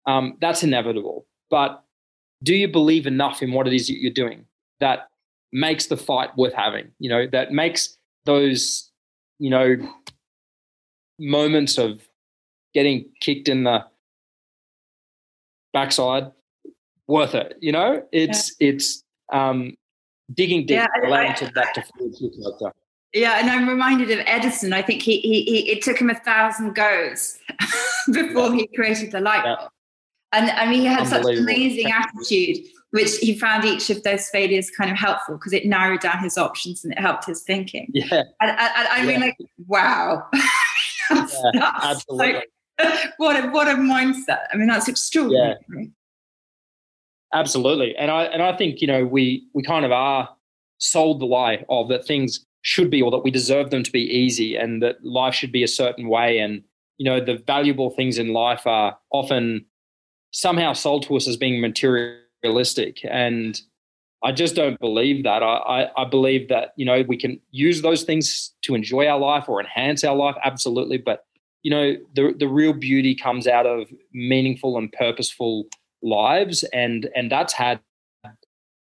Um, 0.05 0.37
that's 0.39 0.63
inevitable. 0.63 1.25
But 1.49 1.83
do 2.43 2.55
you 2.55 2.67
believe 2.67 3.07
enough 3.07 3.41
in 3.41 3.51
what 3.51 3.67
it 3.67 3.73
is 3.73 3.87
that 3.87 3.99
you're 3.99 4.11
doing 4.11 4.45
that 4.79 5.09
makes 5.51 5.87
the 5.87 5.97
fight 5.97 6.35
worth 6.37 6.53
having? 6.53 6.91
You 6.99 7.09
know, 7.09 7.27
that 7.31 7.51
makes 7.51 7.97
those, 8.25 8.91
you 9.39 9.49
know, 9.49 9.75
moments 11.19 11.77
of 11.77 12.01
getting 12.73 13.05
kicked 13.21 13.47
in 13.49 13.63
the 13.63 13.85
backside 15.73 16.31
worth 17.07 17.35
it. 17.35 17.57
You 17.61 17.71
know, 17.71 18.03
it's 18.11 18.55
yeah. 18.59 18.69
it's 18.69 19.03
um, 19.31 19.75
digging 20.33 20.61
deep, 20.65 20.77
yeah, 20.77 20.87
allowing 21.03 21.35
to 21.35 21.51
that 21.55 21.73
to 21.75 21.83
forge 21.97 22.15
your 22.19 22.31
character. 22.31 22.73
Yeah, 23.15 23.39
and 23.39 23.49
I'm 23.49 23.67
reminded 23.67 24.11
of 24.11 24.19
Edison. 24.27 24.73
I 24.73 24.81
think 24.81 25.01
he, 25.01 25.21
he, 25.21 25.43
he 25.43 25.71
it 25.71 25.81
took 25.81 25.97
him 25.97 26.09
a 26.09 26.15
thousand 26.15 26.75
goes 26.75 27.39
before 28.11 28.53
he 28.53 28.67
created 28.67 29.11
the 29.11 29.21
light 29.21 29.41
bulb. 29.41 29.57
Yeah. 29.61 29.67
And 30.33 30.51
I 30.51 30.69
mean, 30.69 30.81
he 30.81 30.85
had 30.85 31.07
such 31.07 31.25
an 31.25 31.37
amazing 31.37 31.89
attitude, 31.89 32.57
which 32.91 33.17
he 33.19 33.39
found 33.39 33.63
each 33.63 33.89
of 33.89 34.03
those 34.03 34.27
failures 34.27 34.69
kind 34.69 34.91
of 34.91 34.97
helpful 34.97 35.35
because 35.35 35.53
it 35.53 35.65
narrowed 35.65 36.01
down 36.01 36.21
his 36.21 36.37
options 36.37 36.83
and 36.83 36.91
it 36.91 36.99
helped 36.99 37.25
his 37.25 37.41
thinking. 37.43 37.89
Yeah. 37.93 38.23
And, 38.41 38.51
and, 38.51 38.59
and 38.59 38.87
I 38.89 39.05
mean, 39.05 39.21
like, 39.21 39.37
wow. 39.65 40.27
that's, 41.09 41.37
yeah, 41.53 41.71
absolutely. 41.83 42.33
Like, 42.33 43.13
what 43.17 43.41
a 43.41 43.47
what 43.47 43.69
a 43.69 43.75
mindset. 43.75 44.39
I 44.51 44.57
mean, 44.57 44.67
that's 44.67 44.89
extraordinary. 44.89 45.55
Yeah. 45.73 45.85
Absolutely. 47.33 47.95
And 47.95 48.11
I 48.11 48.25
and 48.25 48.43
I 48.43 48.57
think, 48.57 48.81
you 48.81 48.87
know, 48.87 49.05
we 49.05 49.47
we 49.53 49.63
kind 49.63 49.85
of 49.85 49.93
are 49.93 50.27
sold 50.79 51.21
the 51.21 51.25
lie 51.25 51.63
of 51.69 51.87
that 51.87 52.05
things 52.05 52.45
should 52.65 52.89
be 52.89 52.99
or 52.99 53.11
that 53.11 53.19
we 53.19 53.29
deserve 53.29 53.69
them 53.69 53.83
to 53.83 53.91
be 53.91 54.01
easy 54.01 54.55
and 54.55 54.81
that 54.81 54.95
life 55.05 55.35
should 55.35 55.51
be 55.51 55.63
a 55.63 55.67
certain 55.67 56.09
way 56.09 56.39
and 56.39 56.63
you 56.97 57.05
know 57.05 57.23
the 57.23 57.37
valuable 57.45 57.91
things 57.91 58.17
in 58.17 58.33
life 58.33 58.65
are 58.65 58.97
often 59.11 59.63
somehow 60.31 60.73
sold 60.73 61.03
to 61.03 61.15
us 61.15 61.27
as 61.27 61.37
being 61.37 61.61
materialistic 61.61 62.99
and 63.03 63.61
I 64.23 64.31
just 64.31 64.55
don't 64.55 64.79
believe 64.79 65.23
that. 65.23 65.43
I, 65.43 65.57
I, 65.57 66.01
I 66.01 66.09
believe 66.09 66.49
that 66.49 66.73
you 66.75 66.85
know 66.85 67.03
we 67.07 67.17
can 67.17 67.39
use 67.51 67.83
those 67.83 68.01
things 68.01 68.51
to 68.63 68.73
enjoy 68.73 69.05
our 69.05 69.19
life 69.19 69.47
or 69.47 69.59
enhance 69.59 70.03
our 70.03 70.15
life, 70.15 70.35
absolutely. 70.43 70.97
But 70.97 71.25
you 71.61 71.69
know 71.69 71.95
the 72.15 72.33
the 72.35 72.47
real 72.47 72.73
beauty 72.73 73.13
comes 73.13 73.45
out 73.45 73.67
of 73.67 73.87
meaningful 74.13 74.79
and 74.79 74.91
purposeful 74.91 75.65
lives, 76.01 76.63
and 76.73 77.07
and 77.15 77.31
that's 77.31 77.53
had 77.53 77.79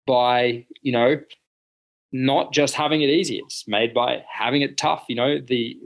by 0.05 0.63
you 0.83 0.91
know 0.91 1.19
not 2.11 2.53
just 2.53 2.73
having 2.73 3.01
it 3.01 3.09
easy; 3.09 3.37
it's 3.37 3.67
made 3.67 3.93
by 3.93 4.23
having 4.31 4.61
it 4.61 4.77
tough. 4.77 5.05
You 5.07 5.15
know 5.15 5.39
the 5.39 5.77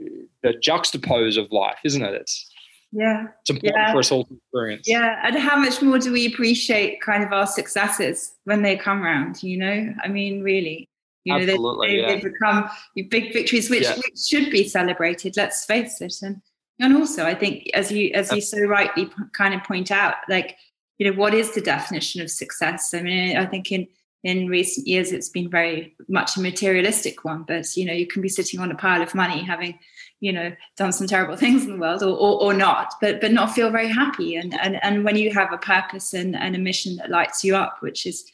the 0.42 0.54
juxtapose 0.54 1.36
of 1.36 1.50
life, 1.52 1.78
isn't 1.84 2.02
it? 2.02 2.14
It's 2.14 2.50
yeah. 2.92 3.26
It's 3.42 3.50
important 3.50 3.76
yeah. 3.76 3.92
for 3.92 3.98
us 3.98 4.10
all 4.10 4.24
to 4.24 4.34
experience. 4.34 4.88
Yeah. 4.88 5.20
And 5.22 5.36
how 5.36 5.56
much 5.56 5.82
more 5.82 5.98
do 5.98 6.12
we 6.12 6.26
appreciate 6.26 7.00
kind 7.02 7.22
of 7.22 7.32
our 7.32 7.46
successes 7.46 8.34
when 8.44 8.62
they 8.62 8.76
come 8.76 9.02
around, 9.02 9.42
you 9.42 9.58
know? 9.58 9.92
I 10.02 10.08
mean, 10.08 10.42
really. 10.42 10.88
You 11.24 11.34
know, 11.34 11.40
Absolutely, 11.40 11.88
they, 11.88 12.00
yeah. 12.00 12.06
they 12.06 12.20
become 12.20 12.70
big 13.10 13.32
victories, 13.32 13.68
which, 13.68 13.82
Yeah. 13.82 13.96
which 13.96 14.18
should 14.28 14.50
be 14.50 14.66
celebrated. 14.68 15.36
Let's 15.36 15.64
face 15.64 16.00
it. 16.00 16.14
And 16.22 16.40
and 16.78 16.94
also, 16.94 17.24
I 17.24 17.34
think, 17.34 17.64
as 17.74 17.90
you 17.90 18.12
as 18.14 18.30
you 18.30 18.40
so 18.40 18.60
rightly 18.60 19.10
kind 19.32 19.52
of 19.52 19.64
point 19.64 19.90
out, 19.90 20.14
like 20.28 20.56
you 20.98 21.10
know, 21.10 21.16
what 21.18 21.34
is 21.34 21.52
the 21.52 21.60
definition 21.60 22.22
of 22.22 22.30
success? 22.30 22.94
I 22.94 23.02
mean, 23.02 23.36
I 23.36 23.44
think 23.44 23.72
in 23.72 23.88
in 24.26 24.48
recent 24.48 24.88
years 24.88 25.12
it's 25.12 25.28
been 25.28 25.48
very 25.48 25.94
much 26.08 26.36
a 26.36 26.40
materialistic 26.40 27.24
one. 27.24 27.44
But 27.44 27.76
you 27.76 27.84
know, 27.84 27.92
you 27.92 28.08
can 28.08 28.22
be 28.22 28.28
sitting 28.28 28.58
on 28.58 28.72
a 28.72 28.74
pile 28.74 29.00
of 29.00 29.14
money, 29.14 29.40
having 29.40 29.78
you 30.18 30.32
know 30.32 30.52
done 30.76 30.92
some 30.92 31.06
terrible 31.06 31.36
things 31.42 31.64
in 31.64 31.72
the 31.74 31.78
world, 31.78 32.02
or 32.02 32.16
or, 32.16 32.42
or 32.42 32.52
not, 32.52 32.94
but 33.00 33.20
but 33.20 33.30
not 33.30 33.54
feel 33.54 33.70
very 33.70 33.88
happy. 33.88 34.34
And 34.34 34.52
and 34.60 34.82
and 34.82 35.04
when 35.04 35.16
you 35.16 35.32
have 35.32 35.52
a 35.52 35.58
purpose 35.58 36.12
and, 36.12 36.34
and 36.34 36.56
a 36.56 36.58
mission 36.58 36.96
that 36.96 37.08
lights 37.08 37.44
you 37.44 37.54
up, 37.54 37.76
which 37.80 38.04
is 38.04 38.30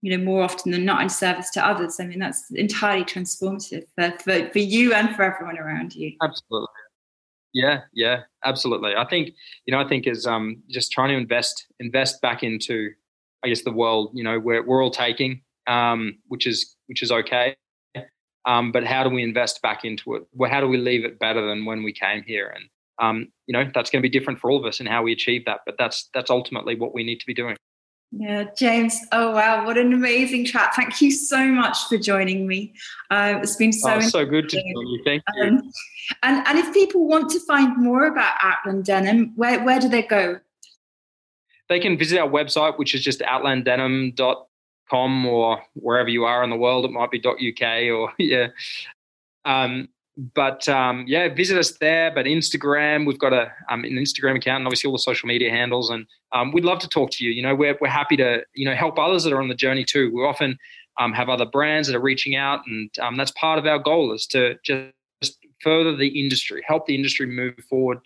you 0.00 0.16
know 0.16 0.24
more 0.24 0.42
often 0.42 0.72
than 0.72 0.86
not 0.86 1.02
in 1.02 1.08
service 1.08 1.48
to 1.50 1.66
others 1.66 1.98
i 1.98 2.04
mean 2.04 2.18
that's 2.18 2.50
entirely 2.50 3.06
transformative 3.06 3.84
for, 3.94 4.12
for, 4.18 4.50
for 4.50 4.58
you 4.58 4.92
and 4.92 5.16
for 5.16 5.22
everyone 5.22 5.56
around 5.56 5.94
you 5.96 6.12
Absolutely. 6.20 6.68
Yeah, 7.54 7.82
yeah, 7.94 8.22
absolutely. 8.44 8.96
I 8.96 9.06
think 9.06 9.30
you 9.64 9.72
know, 9.72 9.80
I 9.80 9.88
think 9.88 10.06
is 10.06 10.26
um 10.26 10.62
just 10.68 10.90
trying 10.92 11.10
to 11.10 11.16
invest 11.16 11.66
invest 11.78 12.20
back 12.20 12.42
into, 12.42 12.90
I 13.44 13.48
guess 13.48 13.62
the 13.62 13.72
world. 13.72 14.10
You 14.14 14.24
know, 14.24 14.38
we're 14.38 14.64
we're 14.64 14.82
all 14.82 14.90
taking, 14.90 15.42
um, 15.66 16.18
which 16.28 16.46
is 16.46 16.74
which 16.86 17.02
is 17.02 17.12
okay. 17.12 17.56
Um, 18.46 18.72
but 18.72 18.84
how 18.84 19.04
do 19.04 19.10
we 19.10 19.22
invest 19.22 19.62
back 19.62 19.84
into 19.84 20.14
it? 20.16 20.22
Well, 20.32 20.50
how 20.50 20.60
do 20.60 20.68
we 20.68 20.76
leave 20.76 21.04
it 21.04 21.18
better 21.18 21.46
than 21.46 21.64
when 21.64 21.82
we 21.82 21.92
came 21.92 22.22
here? 22.26 22.54
And 22.54 22.64
um, 23.00 23.28
you 23.46 23.52
know, 23.52 23.70
that's 23.74 23.90
going 23.90 24.02
to 24.02 24.08
be 24.08 24.18
different 24.18 24.38
for 24.38 24.50
all 24.50 24.58
of 24.58 24.64
us 24.64 24.80
and 24.80 24.88
how 24.88 25.02
we 25.02 25.12
achieve 25.12 25.44
that. 25.46 25.60
But 25.66 25.76
that's 25.78 26.08
that's 26.14 26.30
ultimately 26.30 26.74
what 26.74 26.94
we 26.94 27.04
need 27.04 27.20
to 27.20 27.26
be 27.26 27.34
doing. 27.34 27.56
yeah 28.12 28.44
james 28.56 29.00
oh 29.10 29.32
wow 29.32 29.64
what 29.66 29.76
an 29.76 29.92
amazing 29.92 30.44
chat 30.44 30.72
thank 30.76 31.00
you 31.00 31.10
so 31.10 31.46
much 31.46 31.76
for 31.88 31.98
joining 31.98 32.46
me 32.46 32.72
uh, 33.10 33.40
it's 33.42 33.56
been 33.56 33.72
so 33.72 33.94
oh, 33.94 34.00
so 34.00 34.24
good 34.24 34.48
to 34.48 34.56
join 34.56 34.86
you. 34.86 35.00
Thank 35.04 35.22
you. 35.34 35.42
um, 35.42 35.72
and 36.22 36.46
and 36.46 36.58
if 36.58 36.72
people 36.72 37.08
want 37.08 37.28
to 37.30 37.40
find 37.40 37.76
more 37.76 38.06
about 38.06 38.34
outland 38.40 38.84
denim 38.84 39.32
where, 39.34 39.64
where 39.64 39.80
do 39.80 39.88
they 39.88 40.02
go 40.02 40.38
they 41.68 41.80
can 41.80 41.98
visit 41.98 42.18
our 42.18 42.28
website, 42.28 42.78
which 42.78 42.94
is 42.94 43.02
just 43.02 43.20
outlanddenim.com 43.20 45.26
or 45.26 45.62
wherever 45.74 46.08
you 46.08 46.24
are 46.24 46.44
in 46.44 46.50
the 46.50 46.56
world. 46.56 46.84
It 46.84 46.90
might 46.90 47.10
be 47.10 47.22
.uk 47.24 47.62
or 47.92 48.12
yeah. 48.18 48.48
Um, 49.44 49.88
but 50.16 50.68
um, 50.68 51.04
yeah, 51.08 51.32
visit 51.32 51.58
us 51.58 51.72
there. 51.78 52.12
But 52.14 52.26
Instagram, 52.26 53.06
we've 53.06 53.18
got 53.18 53.32
a 53.32 53.50
um, 53.68 53.84
an 53.84 53.92
Instagram 53.92 54.36
account 54.36 54.58
and 54.58 54.66
obviously 54.66 54.88
all 54.88 54.94
the 54.94 55.00
social 55.00 55.26
media 55.26 55.50
handles, 55.50 55.90
and 55.90 56.06
um, 56.32 56.52
we'd 56.52 56.64
love 56.64 56.78
to 56.80 56.88
talk 56.88 57.10
to 57.12 57.24
you. 57.24 57.32
You 57.32 57.42
know, 57.42 57.54
we're 57.54 57.76
we're 57.80 57.88
happy 57.88 58.16
to 58.18 58.42
you 58.54 58.64
know 58.64 58.74
help 58.74 58.98
others 58.98 59.24
that 59.24 59.32
are 59.32 59.42
on 59.42 59.48
the 59.48 59.54
journey 59.54 59.84
too. 59.84 60.12
We 60.14 60.22
often 60.22 60.58
um, 61.00 61.12
have 61.12 61.28
other 61.28 61.46
brands 61.46 61.88
that 61.88 61.96
are 61.96 62.00
reaching 62.00 62.36
out, 62.36 62.60
and 62.66 62.90
um, 63.00 63.16
that's 63.16 63.32
part 63.32 63.58
of 63.58 63.66
our 63.66 63.78
goal 63.78 64.14
is 64.14 64.26
to 64.28 64.54
just 64.62 65.38
further 65.60 65.96
the 65.96 66.20
industry, 66.20 66.62
help 66.66 66.86
the 66.86 66.94
industry 66.94 67.26
move 67.26 67.56
forward 67.68 67.98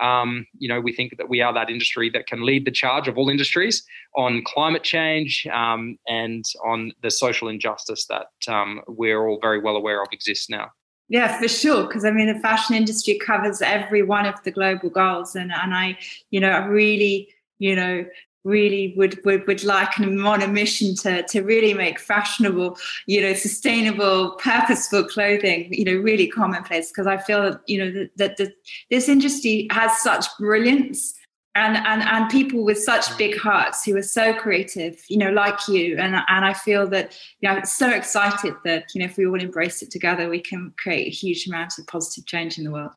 um, 0.00 0.46
you 0.58 0.68
know, 0.68 0.80
we 0.80 0.92
think 0.92 1.16
that 1.16 1.28
we 1.28 1.40
are 1.40 1.52
that 1.54 1.70
industry 1.70 2.10
that 2.10 2.26
can 2.26 2.44
lead 2.44 2.64
the 2.64 2.70
charge 2.70 3.08
of 3.08 3.16
all 3.16 3.28
industries 3.28 3.84
on 4.14 4.42
climate 4.44 4.82
change 4.82 5.46
um, 5.52 5.98
and 6.08 6.44
on 6.64 6.92
the 7.02 7.10
social 7.10 7.48
injustice 7.48 8.06
that 8.06 8.28
um, 8.48 8.82
we're 8.86 9.26
all 9.26 9.38
very 9.40 9.60
well 9.60 9.76
aware 9.76 10.02
of 10.02 10.08
exists 10.12 10.50
now. 10.50 10.70
Yeah, 11.08 11.38
for 11.38 11.48
sure. 11.48 11.86
Because 11.86 12.04
I 12.04 12.10
mean, 12.10 12.26
the 12.26 12.40
fashion 12.40 12.74
industry 12.74 13.18
covers 13.18 13.62
every 13.62 14.02
one 14.02 14.26
of 14.26 14.42
the 14.42 14.50
global 14.50 14.90
goals, 14.90 15.36
and 15.36 15.52
and 15.52 15.74
I, 15.74 15.96
you 16.30 16.40
know, 16.40 16.50
I 16.50 16.66
really, 16.66 17.28
you 17.58 17.76
know, 17.76 18.04
really 18.46 18.94
would 18.96 19.22
would 19.24 19.46
would 19.46 19.64
like 19.64 19.98
and 19.98 20.06
I'm 20.06 20.26
on 20.26 20.40
a 20.40 20.48
mission 20.48 20.94
to 20.96 21.22
to 21.24 21.42
really 21.42 21.74
make 21.74 21.98
fashionable, 21.98 22.78
you 23.06 23.20
know, 23.20 23.34
sustainable, 23.34 24.36
purposeful 24.36 25.04
clothing, 25.04 25.68
you 25.72 25.84
know, 25.84 25.96
really 25.96 26.28
commonplace. 26.28 26.88
Because 26.90 27.06
I 27.06 27.16
feel 27.16 27.42
that 27.42 27.60
you 27.66 27.78
know 27.78 27.90
that, 27.92 28.16
that 28.16 28.36
the, 28.36 28.54
this 28.90 29.08
industry 29.08 29.66
has 29.70 30.00
such 30.00 30.24
brilliance. 30.38 31.14
And, 31.58 31.78
and 31.78 32.02
and 32.02 32.28
people 32.28 32.66
with 32.66 32.76
such 32.76 33.16
big 33.16 33.34
hearts 33.38 33.82
who 33.82 33.96
are 33.96 34.02
so 34.02 34.34
creative, 34.34 35.02
you 35.08 35.16
know, 35.16 35.30
like 35.30 35.66
you, 35.68 35.96
and 35.96 36.14
and 36.14 36.44
I 36.44 36.52
feel 36.52 36.86
that 36.88 37.18
you 37.40 37.48
know, 37.48 37.56
I'm 37.56 37.64
so 37.64 37.88
excited 37.88 38.52
that 38.64 38.94
you 38.94 38.98
know, 38.98 39.06
if 39.06 39.16
we 39.16 39.26
all 39.26 39.40
embrace 39.40 39.80
it 39.80 39.90
together, 39.90 40.28
we 40.28 40.42
can 40.42 40.74
create 40.76 41.06
a 41.06 41.10
huge 41.10 41.46
amount 41.48 41.78
of 41.78 41.86
positive 41.86 42.26
change 42.26 42.58
in 42.58 42.64
the 42.64 42.70
world. 42.70 42.92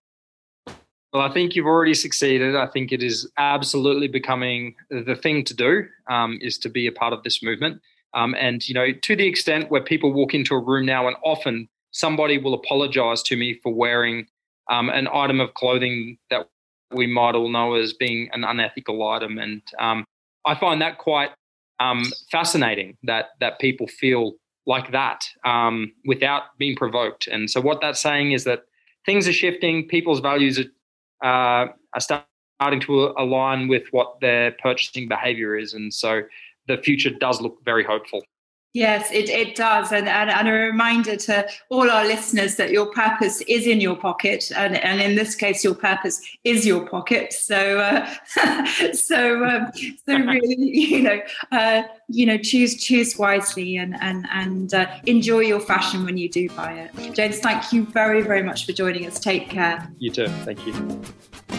Well, 1.12 1.24
I 1.24 1.34
think 1.34 1.56
you've 1.56 1.66
already 1.66 1.96
succeeded. 1.96 2.56
I 2.56 2.68
think 2.68 2.92
it 2.92 3.02
is 3.02 3.28
absolutely 3.38 4.08
becoming 4.08 4.76
the 4.92 5.16
thing 5.16 5.44
to 5.46 5.56
do 5.56 5.86
um, 6.10 6.38
is 6.42 6.58
to 6.60 6.70
be 6.70 6.86
a 6.86 6.92
part 6.92 7.14
of 7.14 7.24
this 7.24 7.42
movement. 7.42 7.82
Um, 8.14 8.36
and, 8.38 8.68
you 8.68 8.76
know, 8.76 8.88
to 8.92 9.16
the 9.16 9.26
extent 9.26 9.72
where 9.72 9.84
people 9.84 10.14
walk 10.14 10.34
into 10.34 10.54
a 10.56 10.60
room 10.60 10.86
now 10.86 11.08
and 11.08 11.18
often 11.24 11.68
somebody 11.92 12.38
will 12.38 12.54
apologize 12.54 13.24
to 13.24 13.36
me 13.36 13.60
for 13.64 13.74
wearing 13.74 14.28
um, 14.70 14.90
an 14.90 15.08
item 15.12 15.40
of 15.40 15.54
clothing 15.56 16.18
that 16.30 16.48
we 16.92 17.08
might 17.08 17.36
all 17.36 17.50
know 17.50 17.74
as 17.74 17.94
being 17.94 18.30
an 18.34 18.44
unethical 18.44 19.08
item. 19.08 19.40
And 19.40 19.62
um, 19.80 20.06
I 20.46 20.56
find 20.56 20.82
that 20.82 21.00
quite 21.00 21.32
um, 21.80 22.04
fascinating 22.32 22.98
that, 23.04 23.30
that 23.40 23.60
people 23.60 23.88
feel 23.88 24.34
like 24.68 24.92
that 24.92 25.24
um, 25.44 25.92
without 26.06 26.58
being 26.60 26.76
provoked. 26.76 27.28
And 27.28 27.50
so 27.50 27.62
what 27.62 27.82
that's 27.82 28.00
saying 28.00 28.34
is 28.34 28.44
that 28.44 28.66
things 29.06 29.28
are 29.28 29.34
shifting, 29.34 29.88
people's 29.88 30.20
values 30.20 30.60
are 30.60 30.66
uh, 31.24 31.68
are 31.94 32.00
starting 32.00 32.80
to 32.82 33.14
align 33.18 33.68
with 33.68 33.84
what 33.92 34.20
their 34.22 34.52
purchasing 34.62 35.08
behavior 35.08 35.58
is. 35.58 35.74
And 35.74 35.94
so 35.94 36.22
the 36.68 36.78
future 36.78 37.10
does 37.10 37.42
look 37.42 37.58
very 37.64 37.84
hopeful. 37.84 38.22
Yes, 38.74 39.12
it, 39.12 39.30
it 39.30 39.56
does. 39.56 39.92
And, 39.92 40.08
and, 40.08 40.30
and 40.30 40.48
a 40.48 40.52
reminder 40.52 41.16
to 41.16 41.48
all 41.70 41.90
our 41.90 42.06
listeners 42.06 42.56
that 42.58 42.70
your 42.70 42.92
purpose 42.92 43.42
is 43.42 43.66
in 43.66 43.82
your 43.82 43.96
pocket. 43.96 44.52
And, 44.56 44.76
and 44.78 45.02
in 45.02 45.16
this 45.16 45.34
case, 45.34 45.64
your 45.64 45.74
purpose 45.74 46.22
is 46.44 46.68
your 46.68 46.88
pocket. 46.88 47.34
So, 47.34 47.80
uh, 47.80 48.94
so, 48.94 49.44
um, 49.44 49.72
so 50.06 50.18
really, 50.18 50.56
you 50.56 51.02
know, 51.02 51.20
uh, 51.52 51.84
you 52.10 52.28
know, 52.28 52.38
choose, 52.38 52.84
choose 52.84 53.18
wisely 53.18 53.78
and, 53.78 53.96
and, 54.02 54.28
and 54.32 54.74
uh, 54.74 54.88
enjoy 55.08 55.40
your 55.40 55.60
fashion 55.60 56.06
when 56.06 56.18
you 56.18 56.30
do 56.30 56.48
buy 56.50 56.74
it. 56.74 57.14
James, 57.16 57.40
thank 57.40 57.74
you 57.74 57.86
very, 57.88 58.22
very 58.22 58.44
much 58.44 58.68
for 58.68 58.74
joining 58.74 59.08
us. 59.08 59.20
Take 59.20 59.50
care. 59.50 59.92
You 59.98 60.12
too. 60.12 60.28
Thank 60.46 60.66
you. 60.68 61.59